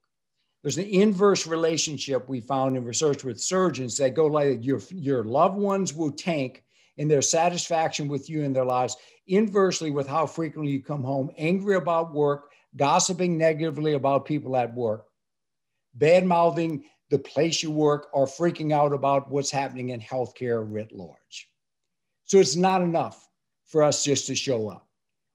[0.62, 5.24] There's an inverse relationship we found in research with surgeons that go like your, your
[5.24, 6.64] loved ones will tank
[6.98, 8.96] in their satisfaction with you in their lives,
[9.28, 14.74] inversely with how frequently you come home, angry about work, gossiping negatively about people at
[14.74, 15.06] work,
[15.94, 20.92] bad mouthing the place you work, or freaking out about what's happening in healthcare writ
[20.92, 21.48] large.
[22.24, 23.28] So it's not enough
[23.66, 24.86] for us just to show up.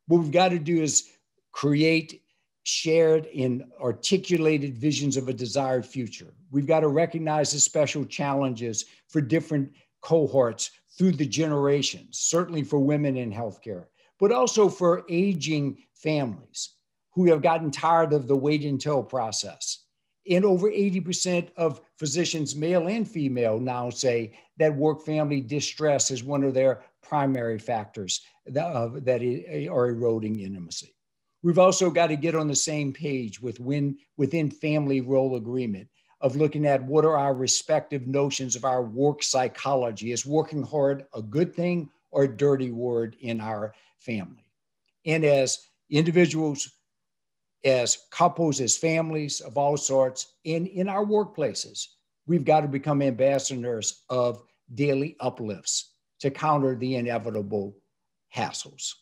[0.07, 1.09] What we've got to do is
[1.51, 2.21] create
[2.63, 6.33] shared and articulated visions of a desired future.
[6.51, 9.71] We've got to recognize the special challenges for different
[10.01, 13.85] cohorts through the generations, certainly for women in healthcare,
[14.19, 16.75] but also for aging families
[17.11, 19.82] who have gotten tired of the wait until process
[20.29, 26.23] and over 80% of physicians, male and female, now say that work family distress is
[26.23, 29.21] one of their primary factors that, uh, that
[29.69, 30.95] are eroding intimacy.
[31.41, 35.89] We've also got to get on the same page with when, within family role agreement
[36.21, 40.13] of looking at what are our respective notions of our work psychology.
[40.13, 44.45] Is working hard a good thing or a dirty word in our family?
[45.05, 46.69] And as individuals,
[47.63, 51.87] as couples, as families of all sorts, and in our workplaces,
[52.27, 54.43] we've got to become ambassadors of
[54.73, 57.75] daily uplifts to counter the inevitable
[58.35, 58.93] hassles.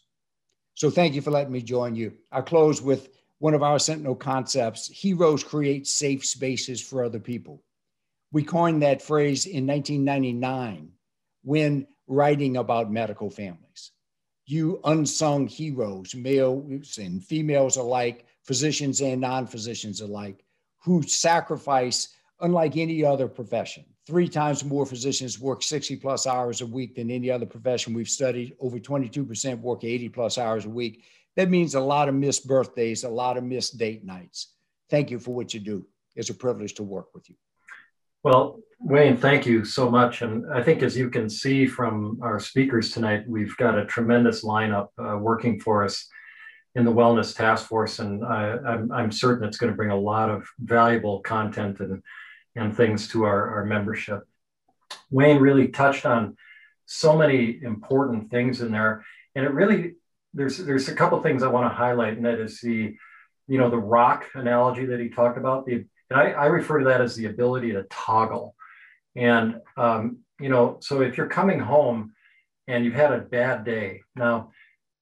[0.73, 2.13] So thank you for letting me join you.
[2.31, 3.09] I'll close with
[3.39, 7.63] one of our Sentinel concepts heroes create safe spaces for other people.
[8.31, 10.91] We coined that phrase in 1999
[11.43, 13.91] when writing about medical families.
[14.45, 20.43] You unsung heroes, males and females alike, physicians and non physicians alike,
[20.83, 22.09] who sacrifice
[22.41, 23.85] unlike any other profession.
[24.07, 28.09] Three times more physicians work 60 plus hours a week than any other profession we've
[28.09, 28.55] studied.
[28.59, 31.03] Over 22% work 80 plus hours a week.
[31.35, 34.53] That means a lot of missed birthdays, a lot of missed date nights.
[34.89, 35.85] Thank you for what you do.
[36.15, 37.35] It's a privilege to work with you.
[38.23, 40.21] Well, Wayne, thank you so much.
[40.21, 44.43] And I think as you can see from our speakers tonight, we've got a tremendous
[44.43, 46.07] lineup uh, working for us
[46.75, 47.99] in the Wellness Task Force.
[47.99, 52.01] And I, I'm, I'm certain it's going to bring a lot of valuable content and,
[52.55, 54.23] and things to our, our membership.
[55.09, 56.37] Wayne really touched on
[56.85, 59.05] so many important things in there.
[59.35, 59.95] And it really
[60.33, 62.95] there's there's a couple things I want to highlight, and that is the,
[63.47, 65.65] you know, the rock analogy that he talked about.
[65.65, 68.55] The and I, I refer to that as the ability to toggle.
[69.15, 72.13] And um, you know, so if you're coming home
[72.67, 74.51] and you've had a bad day, now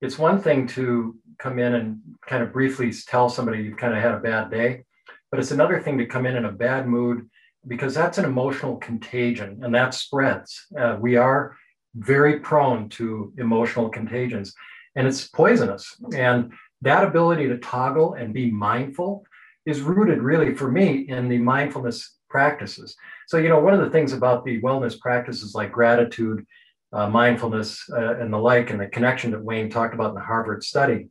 [0.01, 4.01] it's one thing to come in and kind of briefly tell somebody you've kind of
[4.01, 4.83] had a bad day,
[5.31, 7.29] but it's another thing to come in in a bad mood
[7.67, 10.65] because that's an emotional contagion and that spreads.
[10.77, 11.55] Uh, we are
[11.95, 14.53] very prone to emotional contagions
[14.95, 15.95] and it's poisonous.
[16.15, 19.25] And that ability to toggle and be mindful
[19.65, 22.95] is rooted really for me in the mindfulness practices.
[23.27, 26.45] So, you know, one of the things about the wellness practices like gratitude,
[26.93, 30.21] uh, mindfulness, uh, and the like, and the connection that Wayne talked about in the
[30.21, 31.09] Harvard study,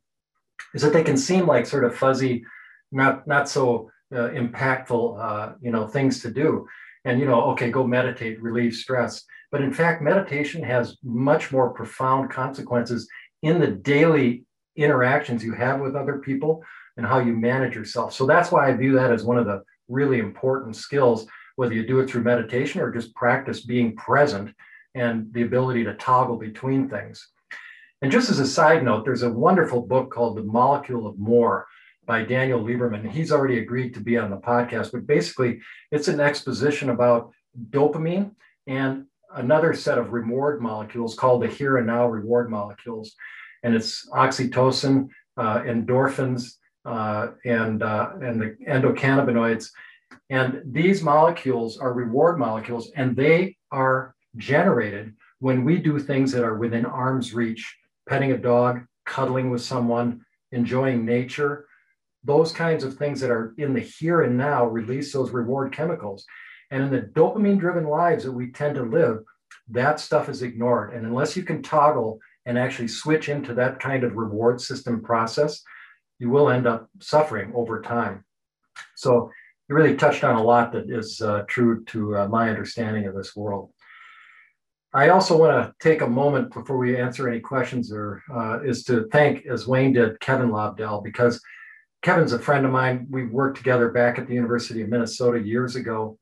[0.74, 2.44] is that they can seem like sort of fuzzy,
[2.92, 6.66] not not so uh, impactful, uh, you know, things to do.
[7.04, 9.24] And you know, okay, go meditate, relieve stress.
[9.50, 13.08] But in fact, meditation has much more profound consequences
[13.42, 14.44] in the daily
[14.76, 16.62] interactions you have with other people
[16.96, 18.12] and how you manage yourself.
[18.12, 21.86] So that's why I view that as one of the really important skills, whether you
[21.86, 24.54] do it through meditation or just practice being present
[24.94, 27.28] and the ability to toggle between things.
[28.00, 31.66] And just as a side note, there's a wonderful book called The Molecule of More
[32.06, 33.10] by Daniel Lieberman.
[33.10, 37.32] He's already agreed to be on the podcast, but basically, it's an exposition about
[37.70, 38.32] dopamine
[38.68, 43.14] and another set of reward molecules called the here and now reward molecules.
[43.64, 49.70] And it's oxytocin, uh, endorphins, uh, and, uh, and the endocannabinoids.
[50.30, 56.44] And these molecules are reward molecules, and they are generated when we do things that
[56.44, 57.77] are within arm's reach
[58.08, 61.66] petting a dog, cuddling with someone, enjoying nature.
[62.24, 66.24] Those kinds of things that are in the here and now release those reward chemicals.
[66.70, 69.18] And in the dopamine driven lives that we tend to live,
[69.70, 70.94] that stuff is ignored.
[70.94, 75.62] And unless you can toggle and actually switch into that kind of reward system process,
[76.18, 78.24] you will end up suffering over time.
[78.96, 79.30] So
[79.68, 83.14] you really touched on a lot that is uh, true to uh, my understanding of
[83.14, 83.70] this world.
[84.94, 88.84] I also want to take a moment before we answer any questions, or uh, is
[88.84, 91.42] to thank, as Wayne did, Kevin Lobdell because
[92.02, 93.06] Kevin's a friend of mine.
[93.10, 96.18] We worked together back at the University of Minnesota years ago,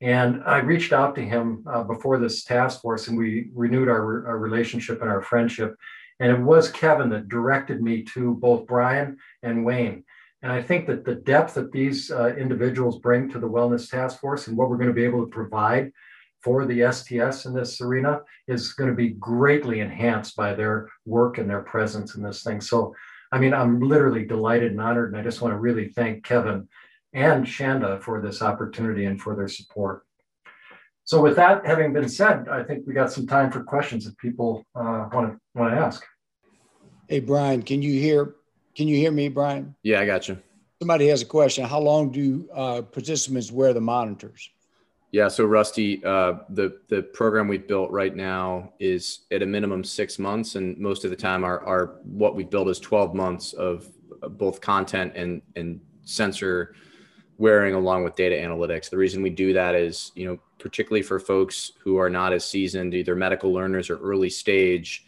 [0.00, 4.26] and I reached out to him uh, before this task force and we renewed our,
[4.28, 5.74] our relationship and our friendship.
[6.20, 10.04] And it was Kevin that directed me to both Brian and Wayne.
[10.42, 14.20] And I think that the depth that these uh, individuals bring to the Wellness Task
[14.20, 15.90] Force and what we're going to be able to provide
[16.44, 21.38] for the STS in this arena is going to be greatly enhanced by their work
[21.38, 22.60] and their presence in this thing.
[22.60, 22.94] So,
[23.32, 25.12] I mean, I'm literally delighted and honored.
[25.12, 26.68] And I just want to really thank Kevin
[27.14, 30.04] and Shanda for this opportunity and for their support.
[31.04, 34.16] So with that having been said, I think we got some time for questions if
[34.18, 36.04] people want to want to ask.
[37.08, 38.36] Hey Brian, can you hear
[38.74, 39.74] can you hear me, Brian?
[39.82, 40.38] Yeah, I got you.
[40.80, 41.64] Somebody has a question.
[41.64, 44.50] How long do uh, participants wear the monitors?
[45.14, 49.84] Yeah, so Rusty, uh, the the program we've built right now is at a minimum
[49.84, 53.52] six months, and most of the time, our, our what we built is twelve months
[53.52, 53.86] of
[54.30, 56.74] both content and and sensor
[57.38, 58.90] wearing along with data analytics.
[58.90, 62.44] The reason we do that is, you know, particularly for folks who are not as
[62.44, 65.04] seasoned, either medical learners or early stage,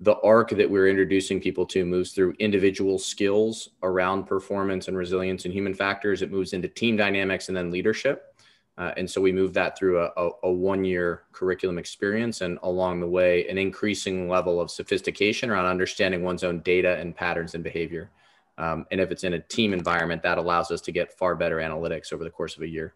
[0.00, 5.44] the arc that we're introducing people to moves through individual skills around performance and resilience
[5.44, 6.22] and human factors.
[6.22, 8.33] It moves into team dynamics and then leadership.
[8.76, 12.58] Uh, and so we moved that through a, a, a one year curriculum experience and
[12.62, 17.54] along the way, an increasing level of sophistication around understanding one's own data and patterns
[17.54, 18.10] and behavior.
[18.58, 21.56] Um, and if it's in a team environment, that allows us to get far better
[21.58, 22.94] analytics over the course of a year.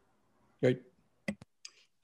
[0.60, 0.82] Great.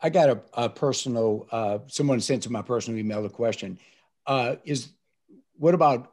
[0.00, 3.78] I got a, a personal, uh, someone sent to my personal email a question.
[4.26, 4.90] Uh, is
[5.56, 6.12] what about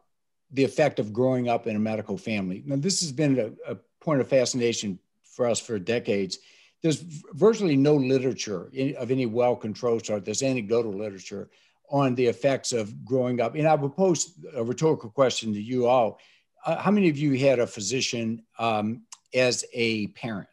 [0.52, 2.64] the effect of growing up in a medical family?
[2.66, 6.40] Now, this has been a, a point of fascination for us for decades
[6.82, 7.02] there's
[7.34, 10.26] virtually no literature of any well-controlled sort.
[10.26, 11.50] There's anecdotal literature
[11.90, 13.56] on the effects of growing up.
[13.56, 16.20] And I would pose a rhetorical question to you all.
[16.66, 19.04] Uh, how many of you had a physician um,
[19.34, 20.48] as a parent?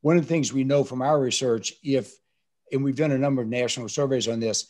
[0.00, 2.14] One of the things we know from our research, if,
[2.72, 4.68] and we've done a number of national surveys on this,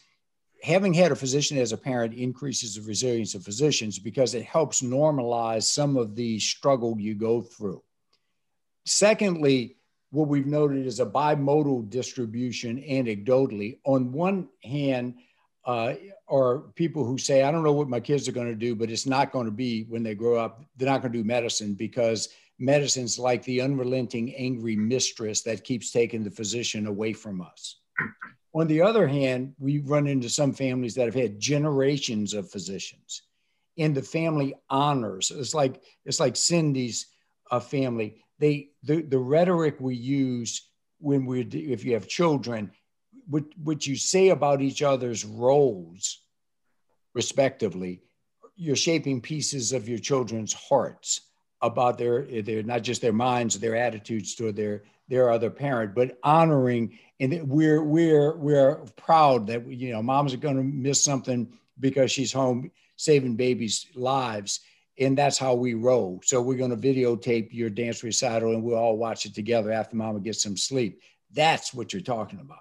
[0.62, 4.80] having had a physician as a parent increases the resilience of physicians because it helps
[4.80, 7.82] normalize some of the struggle you go through.
[8.86, 9.76] Secondly,
[10.14, 13.78] what we've noted is a bimodal distribution anecdotally.
[13.84, 15.16] On one hand,
[15.64, 15.94] uh,
[16.28, 18.90] are people who say, I don't know what my kids are going to do, but
[18.90, 21.74] it's not going to be when they grow up, they're not going to do medicine
[21.74, 27.80] because medicine's like the unrelenting, angry mistress that keeps taking the physician away from us.
[28.54, 33.22] On the other hand, we run into some families that have had generations of physicians
[33.78, 35.32] and the family honors.
[35.32, 37.06] It's like, it's like Cindy's
[37.50, 40.68] uh, family they the, the rhetoric we use
[41.00, 42.70] when we if you have children
[43.28, 46.20] what what you say about each other's roles
[47.14, 48.02] respectively
[48.56, 51.22] you're shaping pieces of your children's hearts
[51.62, 56.18] about their their not just their minds their attitudes toward their their other parent but
[56.22, 61.50] honoring and we're we're we're proud that you know moms are going to miss something
[61.80, 64.60] because she's home saving babies lives
[64.98, 66.20] and that's how we roll.
[66.24, 69.96] So we're going to videotape your dance recital and we'll all watch it together after
[69.96, 71.00] mama gets some sleep.
[71.32, 72.60] That's what you're talking about.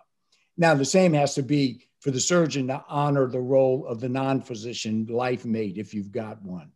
[0.58, 4.10] Now, the same has to be for the surgeon to honor the role of the
[4.10, 6.72] non physician life mate if you've got one.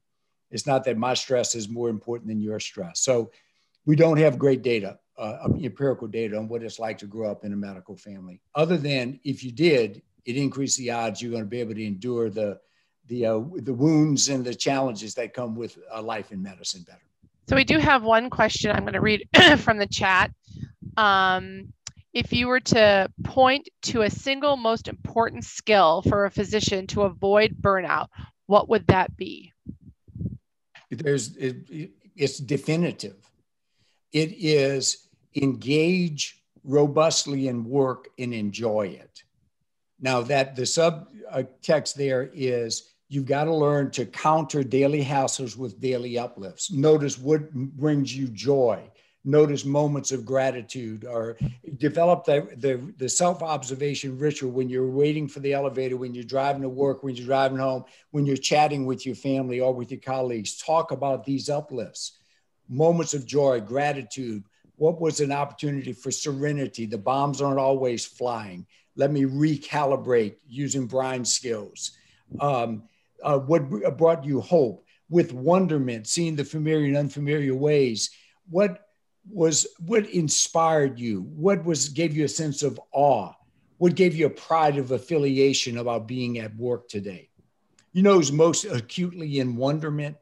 [0.51, 3.01] It's not that my stress is more important than your stress.
[3.01, 3.31] So
[3.85, 7.43] we don't have great data, uh, empirical data on what it's like to grow up
[7.43, 11.43] in a medical family, other than if you did, it increased the odds you're going
[11.43, 12.59] to be able to endure the
[13.07, 17.01] the uh, the wounds and the challenges that come with a life in medicine better.
[17.49, 19.27] So we do have one question I'm going to read
[19.57, 20.31] from the chat.
[20.97, 21.73] Um,
[22.13, 27.03] if you were to point to a single most important skill for a physician to
[27.03, 28.07] avoid burnout,
[28.47, 29.53] what would that be?
[30.89, 33.17] There's it, it's definitive.
[34.11, 39.23] It is engage robustly in work and enjoy it.
[39.99, 45.79] Now that the subtext there is You've got to learn to counter daily hassles with
[45.79, 46.71] daily uplifts.
[46.71, 48.83] Notice what brings you joy.
[49.23, 51.37] Notice moments of gratitude or
[51.77, 56.23] develop the, the, the self observation ritual when you're waiting for the elevator, when you're
[56.23, 59.91] driving to work, when you're driving home, when you're chatting with your family or with
[59.91, 60.57] your colleagues.
[60.57, 62.19] Talk about these uplifts,
[62.69, 64.43] moments of joy, gratitude.
[64.75, 66.85] What was an opportunity for serenity?
[66.85, 68.65] The bombs aren't always flying.
[68.95, 71.91] Let me recalibrate using Brian's skills.
[72.39, 72.83] Um,
[73.23, 78.09] uh, what uh, brought you hope with wonderment, seeing the familiar and unfamiliar ways?
[78.49, 78.87] What
[79.29, 81.21] was what inspired you?
[81.21, 83.33] What was gave you a sense of awe?
[83.77, 87.29] What gave you a pride of affiliation about being at work today?
[87.93, 90.17] You know who's most acutely in wonderment?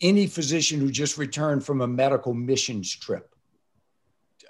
[0.00, 3.34] Any physician who just returned from a medical missions trip.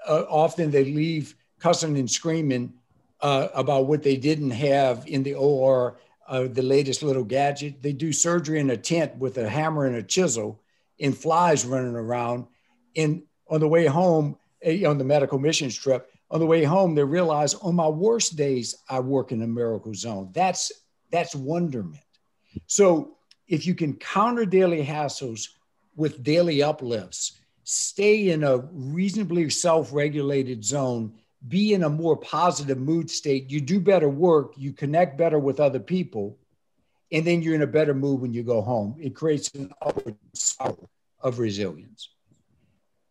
[0.07, 2.73] Uh, often they leave cussing and screaming
[3.21, 5.99] uh, about what they didn't have in the OR
[6.29, 7.83] uh, the latest little gadget.
[7.83, 10.61] They do surgery in a tent with a hammer and a chisel
[11.01, 12.47] and flies running around.
[12.97, 16.95] And on the way home, eh, on the medical missions trip, on the way home,
[16.95, 20.31] they realize on my worst days, I work in a miracle zone.
[20.33, 20.73] That's
[21.11, 22.03] that's wonderment.
[22.67, 23.17] So
[23.49, 25.49] if you can counter daily hassles
[25.95, 31.13] with daily uplifts, stay in a reasonably self-regulated zone
[31.47, 35.61] be in a more positive mood state, you do better work, you connect better with
[35.61, 36.39] other people,
[37.11, 38.97] and then you're in a better mood when you go home.
[39.01, 40.89] It creates an upward cycle
[41.21, 42.09] of resilience.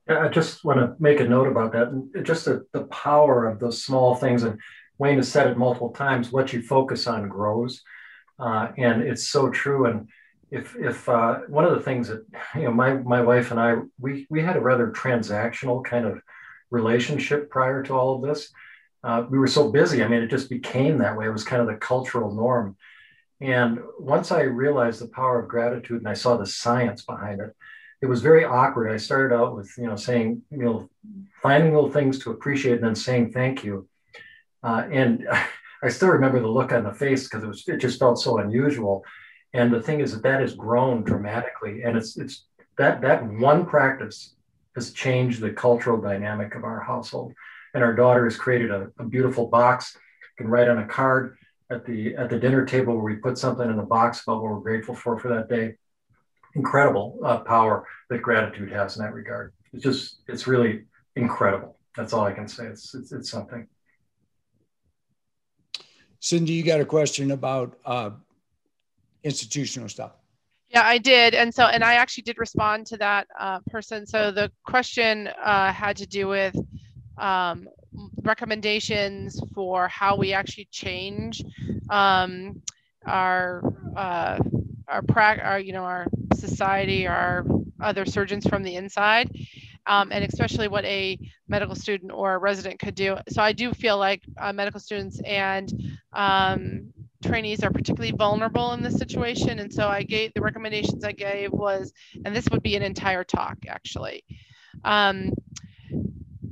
[0.07, 2.23] I just want to make a note about that.
[2.23, 4.43] Just the, the power of those small things.
[4.43, 4.59] And
[4.97, 7.82] Wayne has said it multiple times what you focus on grows.
[8.39, 9.86] Uh, and it's so true.
[9.86, 10.09] And
[10.49, 12.25] if, if uh, one of the things that,
[12.55, 16.21] you know, my, my wife and I, we, we had a rather transactional kind of
[16.72, 18.51] relationship prior to all of this.
[19.03, 20.03] Uh, we were so busy.
[20.03, 21.26] I mean, it just became that way.
[21.26, 22.78] It was kind of the cultural norm.
[23.39, 27.55] And once I realized the power of gratitude and I saw the science behind it,
[28.01, 28.91] it was very awkward.
[28.91, 30.89] I started out with, you know, saying, you know,
[31.41, 33.88] finding little things to appreciate and then saying thank you.
[34.63, 35.28] Uh, and
[35.84, 38.38] I still remember the look on the face because it was, it just felt so
[38.38, 39.03] unusual.
[39.53, 41.82] And the thing is that that has grown dramatically.
[41.82, 42.45] And it's, it's
[42.78, 44.36] that, that one practice
[44.76, 47.34] has changed the cultural dynamic of our household.
[47.74, 49.95] And our daughter has created a, a beautiful box.
[49.95, 51.38] You can write on a card
[51.69, 54.51] at the at the dinner table where we put something in the box about what
[54.51, 55.76] we're grateful for for that day.
[56.55, 59.53] Incredible uh, power that gratitude has in that regard.
[59.74, 60.84] It's just it's really
[61.15, 61.78] incredible.
[61.95, 62.65] That's all I can say.
[62.65, 63.67] It's it's, it's something.
[66.19, 68.11] Cindy, you got a question about uh,
[69.24, 70.11] institutional stuff.
[70.72, 71.34] Yeah, I did.
[71.36, 74.05] And so, and I actually did respond to that uh, person.
[74.07, 76.55] So the question uh, had to do with
[77.17, 77.67] um,
[78.24, 81.43] recommendations for how we actually change
[81.89, 82.61] um,
[83.05, 83.61] our
[83.97, 84.39] uh,
[84.88, 87.45] our, pra- our you know our society, our
[87.82, 89.30] other surgeons from the inside,
[89.88, 91.17] um, and especially what a
[91.49, 93.17] medical student or a resident could do.
[93.30, 95.72] So I do feel like uh, medical students and
[96.13, 99.59] um, trainees are particularly vulnerable in this situation.
[99.59, 101.93] And so I gave the recommendations I gave was,
[102.26, 104.24] and this would be an entire talk actually.
[104.84, 105.34] Um,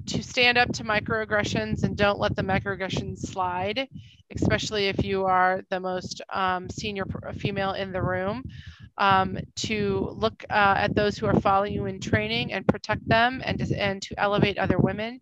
[0.08, 3.88] to stand up to microaggressions and don't let the microaggressions slide,
[4.36, 7.06] especially if you are the most um, senior
[7.38, 8.44] female in the room.
[9.00, 13.42] Um, to look uh, at those who are following you in training and protect them
[13.46, 15.22] and to, and to elevate other women.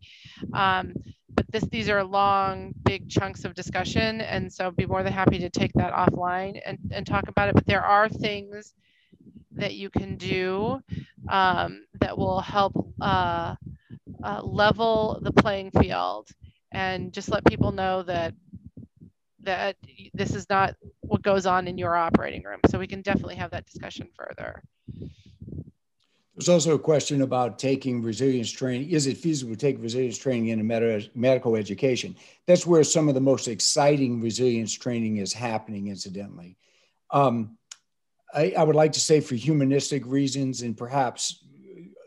[0.54, 0.94] Um,
[1.30, 4.22] but this, these are long, big chunks of discussion.
[4.22, 7.56] And so be more than happy to take that offline and, and talk about it.
[7.56, 8.74] But there are things
[9.52, 10.82] that you can do
[11.30, 13.56] um, that will help uh,
[14.24, 16.28] uh, level the playing field
[16.72, 18.34] and just let people know that
[19.48, 19.78] that
[20.14, 22.60] this is not what goes on in your operating room.
[22.70, 24.62] So we can definitely have that discussion further.
[26.36, 28.92] There's also a question about taking resilience training.
[28.92, 32.16] Is it feasible to take resilience training in a med- medical education?
[32.46, 36.58] That's where some of the most exciting resilience training is happening, incidentally.
[37.10, 37.58] Um,
[38.34, 41.44] I, I would like to say for humanistic reasons and perhaps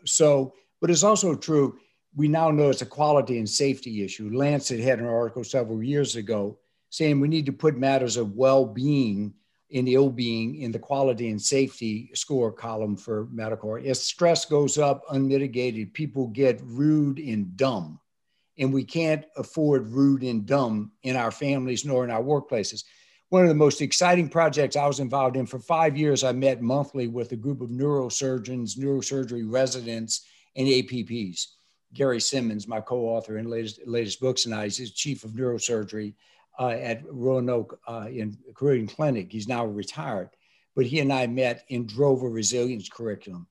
[0.05, 1.79] so, but it's also true
[2.15, 4.29] we now know it's a quality and safety issue.
[4.33, 6.57] Lancet had an article several years ago
[6.91, 9.33] saying we need to put matters of well-being
[9.73, 13.77] and ill-being in the quality and safety score column for medical.
[13.77, 17.99] As stress goes up unmitigated, people get rude and dumb.
[18.57, 22.83] And we can't afford rude and dumb in our families nor in our workplaces.
[23.29, 26.61] One of the most exciting projects I was involved in for five years, I met
[26.61, 30.25] monthly with a group of neurosurgeons, neurosurgery residents,
[30.57, 31.47] and APPs
[31.93, 34.65] Gary Simonds, my co-author in latest latest books, and I.
[34.65, 36.13] He's chief of neurosurgery
[36.61, 39.31] uh, at Roanoke uh, in Carilion Clinic.
[39.31, 40.29] He's now retired,
[40.75, 43.47] but he and I met and drove a resilience curriculum.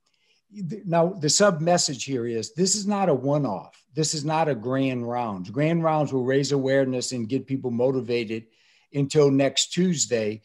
[0.86, 3.82] Now, the sub message here is this is not a one off.
[3.94, 5.50] This is not a grand rounds.
[5.50, 8.46] Grand rounds will raise awareness and get people motivated
[8.94, 10.42] until next Tuesday,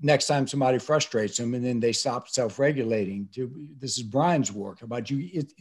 [0.00, 3.28] next time somebody frustrates them, and then they stop self regulating.
[3.78, 5.28] This is Brian's work about you.
[5.32, 5.52] It,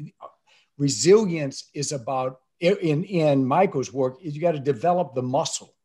[0.80, 5.76] resilience is about in in Michael's work is you got to develop the muscle,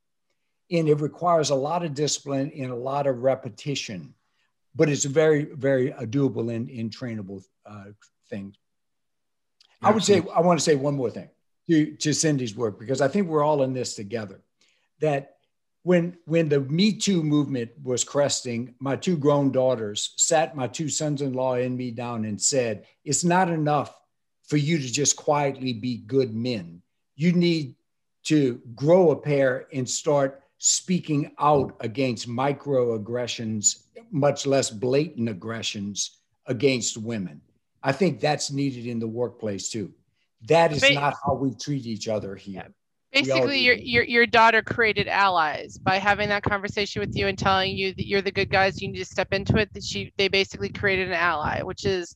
[0.70, 4.14] and it requires a lot of discipline and a lot of repetition,
[4.74, 7.84] but it's very very doable and, in trainable uh,
[8.28, 8.56] things.
[9.82, 11.28] I would say I want to say one more thing
[11.68, 14.40] to, to Cindy's work because I think we're all in this together.
[15.00, 15.36] That
[15.84, 20.88] when when the Me Too movement was cresting, my two grown daughters sat my two
[20.88, 23.94] sons-in-law and me down and said, "It's not enough
[24.48, 26.82] for you to just quietly be good men.
[27.16, 27.76] You need
[28.24, 36.96] to grow a pair and start speaking out against microaggressions, much less blatant aggressions against
[36.96, 37.40] women.
[37.82, 39.92] I think that's needed in the workplace too.
[40.48, 42.68] That is not how we treat each other here.
[43.12, 47.74] Basically, your, your your daughter created allies by having that conversation with you and telling
[47.74, 48.82] you that you're the good guys.
[48.82, 49.72] You need to step into it.
[49.72, 52.14] That she they basically created an ally, which is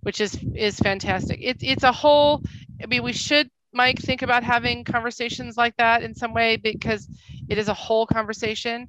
[0.00, 1.38] which is is fantastic.
[1.42, 2.42] It's it's a whole.
[2.82, 7.08] I mean, we should Mike think about having conversations like that in some way because
[7.48, 8.88] it is a whole conversation,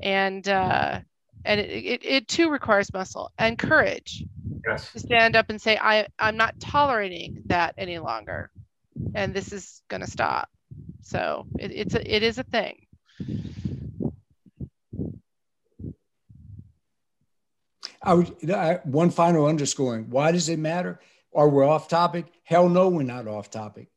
[0.00, 1.00] and uh,
[1.44, 4.24] and it, it, it too requires muscle and courage
[4.66, 4.90] yes.
[4.92, 8.50] to stand up and say I I'm not tolerating that any longer,
[9.14, 10.48] and this is gonna stop.
[11.02, 12.86] So it, it's a, it is a thing.
[18.04, 20.10] I would, I, one final underscoring.
[20.10, 20.98] Why does it matter?
[21.34, 22.26] Are we off topic?
[22.42, 23.91] Hell no, we're not off topic.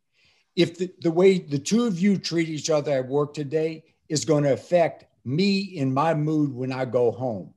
[0.55, 4.25] If the, the way the two of you treat each other at work today is
[4.25, 7.53] going to affect me in my mood when I go home.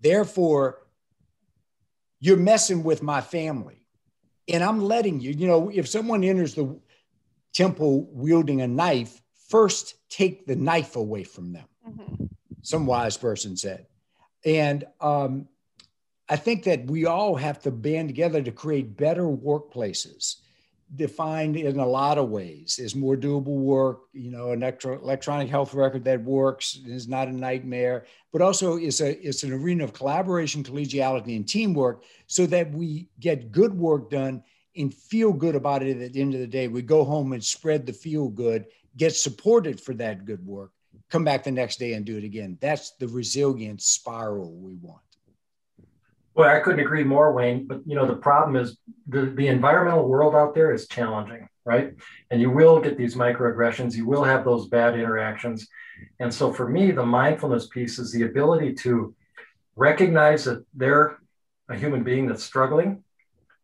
[0.00, 0.86] Therefore,
[2.18, 3.86] you're messing with my family.
[4.48, 6.78] And I'm letting you, you know, if someone enters the
[7.52, 11.66] temple wielding a knife, first take the knife away from them.
[11.88, 12.24] Mm-hmm.
[12.62, 13.86] Some wise person said.
[14.44, 15.48] And um,
[16.28, 20.36] I think that we all have to band together to create better workplaces
[20.94, 22.78] defined in a lot of ways.
[22.78, 27.28] Is more doable work you know an electro- electronic health record that works is not
[27.28, 32.46] a nightmare but also is a it's an arena of collaboration collegiality and teamwork so
[32.46, 34.42] that we get good work done
[34.76, 36.66] and feel good about it at the end of the day.
[36.66, 38.66] We go home and spread the feel good
[38.96, 40.72] get supported for that good work
[41.10, 42.58] come back the next day and do it again.
[42.60, 45.02] That's the resilient spiral we want
[46.34, 47.66] well, I couldn't agree more, Wayne.
[47.66, 51.94] But you know, the problem is the, the environmental world out there is challenging, right?
[52.30, 55.68] And you will get these microaggressions, you will have those bad interactions.
[56.20, 59.14] And so for me, the mindfulness piece is the ability to
[59.76, 61.18] recognize that they're
[61.68, 63.04] a human being that's struggling.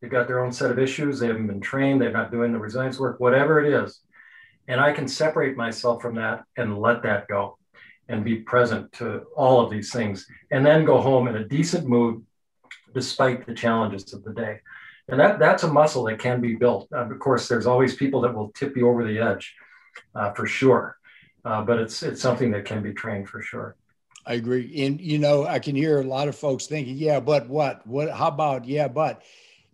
[0.00, 2.58] They've got their own set of issues, they haven't been trained, they're not doing the
[2.58, 4.00] resilience work, whatever it is.
[4.68, 7.58] And I can separate myself from that and let that go
[8.08, 11.86] and be present to all of these things and then go home in a decent
[11.86, 12.24] mood
[12.98, 14.60] despite the challenges of the day.
[15.08, 16.88] And that, that's a muscle that can be built.
[16.92, 19.54] Uh, of course, there's always people that will tip you over the edge
[20.14, 20.98] uh, for sure,
[21.44, 23.76] uh, but it's, it's something that can be trained for sure.
[24.26, 24.84] I agree.
[24.84, 27.86] And, you know, I can hear a lot of folks thinking, yeah, but what?
[27.86, 28.10] What?
[28.10, 29.22] How about, yeah, but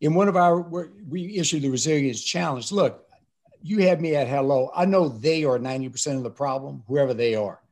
[0.00, 2.70] in one of our, we issued the resilience challenge.
[2.70, 3.04] Look,
[3.62, 4.70] you had me at hello.
[4.76, 7.63] I know they are 90% of the problem, whoever they are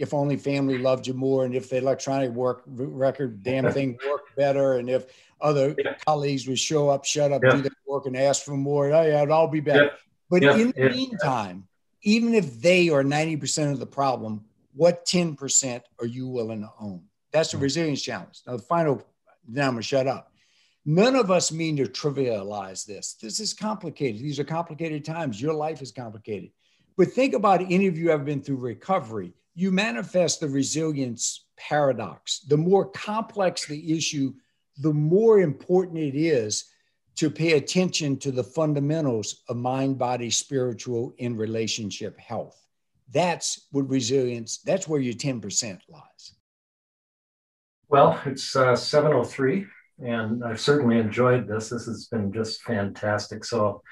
[0.00, 4.34] if only family loved you more and if the electronic work record damn thing worked
[4.34, 5.06] better and if
[5.40, 5.94] other yeah.
[6.06, 7.50] colleagues would show up shut up yeah.
[7.50, 9.84] do their work and ask for more oh, yeah it'd all be better.
[9.84, 9.90] Yeah.
[10.28, 11.66] but in the meantime
[12.02, 14.42] even if they are 90% of the problem
[14.74, 17.02] what 10% are you willing to own?
[17.32, 17.64] That's the mm-hmm.
[17.64, 18.40] resilience challenge.
[18.46, 19.06] Now the final
[19.48, 20.32] now i'm gonna shut up.
[20.84, 23.14] None of us mean to trivialize this.
[23.14, 24.22] This is complicated.
[24.22, 25.40] These are complicated times.
[25.40, 26.50] Your life is complicated.
[26.96, 32.40] But think about any of you ever been through recovery you manifest the resilience paradox.
[32.48, 34.32] The more complex the issue,
[34.78, 36.64] the more important it is
[37.16, 42.56] to pay attention to the fundamentals of mind, body, spiritual, and relationship health.
[43.12, 46.32] That's what resilience, that's where your 10% lies.
[47.90, 49.66] Well, it's uh, 703,
[49.98, 51.68] and I've certainly enjoyed this.
[51.68, 53.44] This has been just fantastic.
[53.44, 53.82] So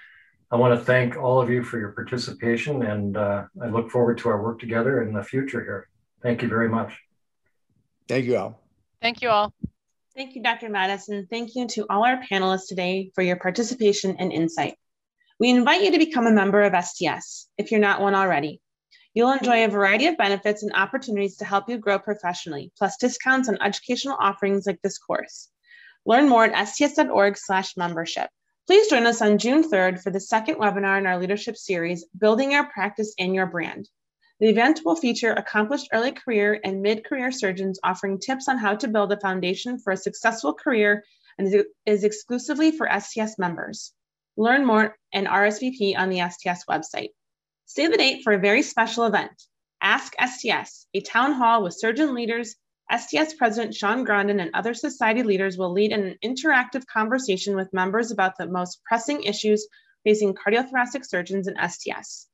[0.51, 4.17] I want to thank all of you for your participation, and uh, I look forward
[4.19, 5.89] to our work together in the future here.
[6.23, 6.99] Thank you very much.
[8.09, 8.63] Thank you all.
[9.03, 9.53] Thank you all.
[10.17, 10.69] Thank you, Dr.
[10.71, 11.29] Maddaus.
[11.29, 14.75] Thank you to all our panelists today for your participation and insight.
[15.39, 18.61] We invite you to become a member of STS if you're not one already.
[19.15, 23.49] You'll enjoy a variety of benefits and opportunities to help you grow professionally, plus discounts
[23.49, 25.51] on educational offerings like this course.
[26.07, 28.31] Learn more at sts.org/membership.
[28.69, 32.53] Please join us on June 3rd for the second webinar in our leadership series, Building
[32.53, 33.89] Your Practice and Your Brand.
[34.41, 38.87] The event will feature accomplished early career and mid-career surgeons offering tips on how to
[38.87, 41.03] build a foundation for a successful career
[41.39, 43.95] and is exclusively for STS members.
[44.37, 47.13] Learn more and RSVP on the STS website.
[47.65, 49.33] Save the date for a very special event,
[49.81, 52.55] Ask STS, a town hall with surgeon leaders,
[52.97, 58.11] STS President Sean Grondin and other society leaders will lead an interactive conversation with members
[58.11, 59.67] about the most pressing issues
[60.05, 62.29] facing cardiothoracic surgeons in STS.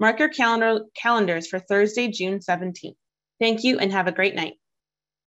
[0.00, 2.96] Mark your calendar, calendars for Thursday, June 17th.
[3.40, 4.54] Thank you and have a great night.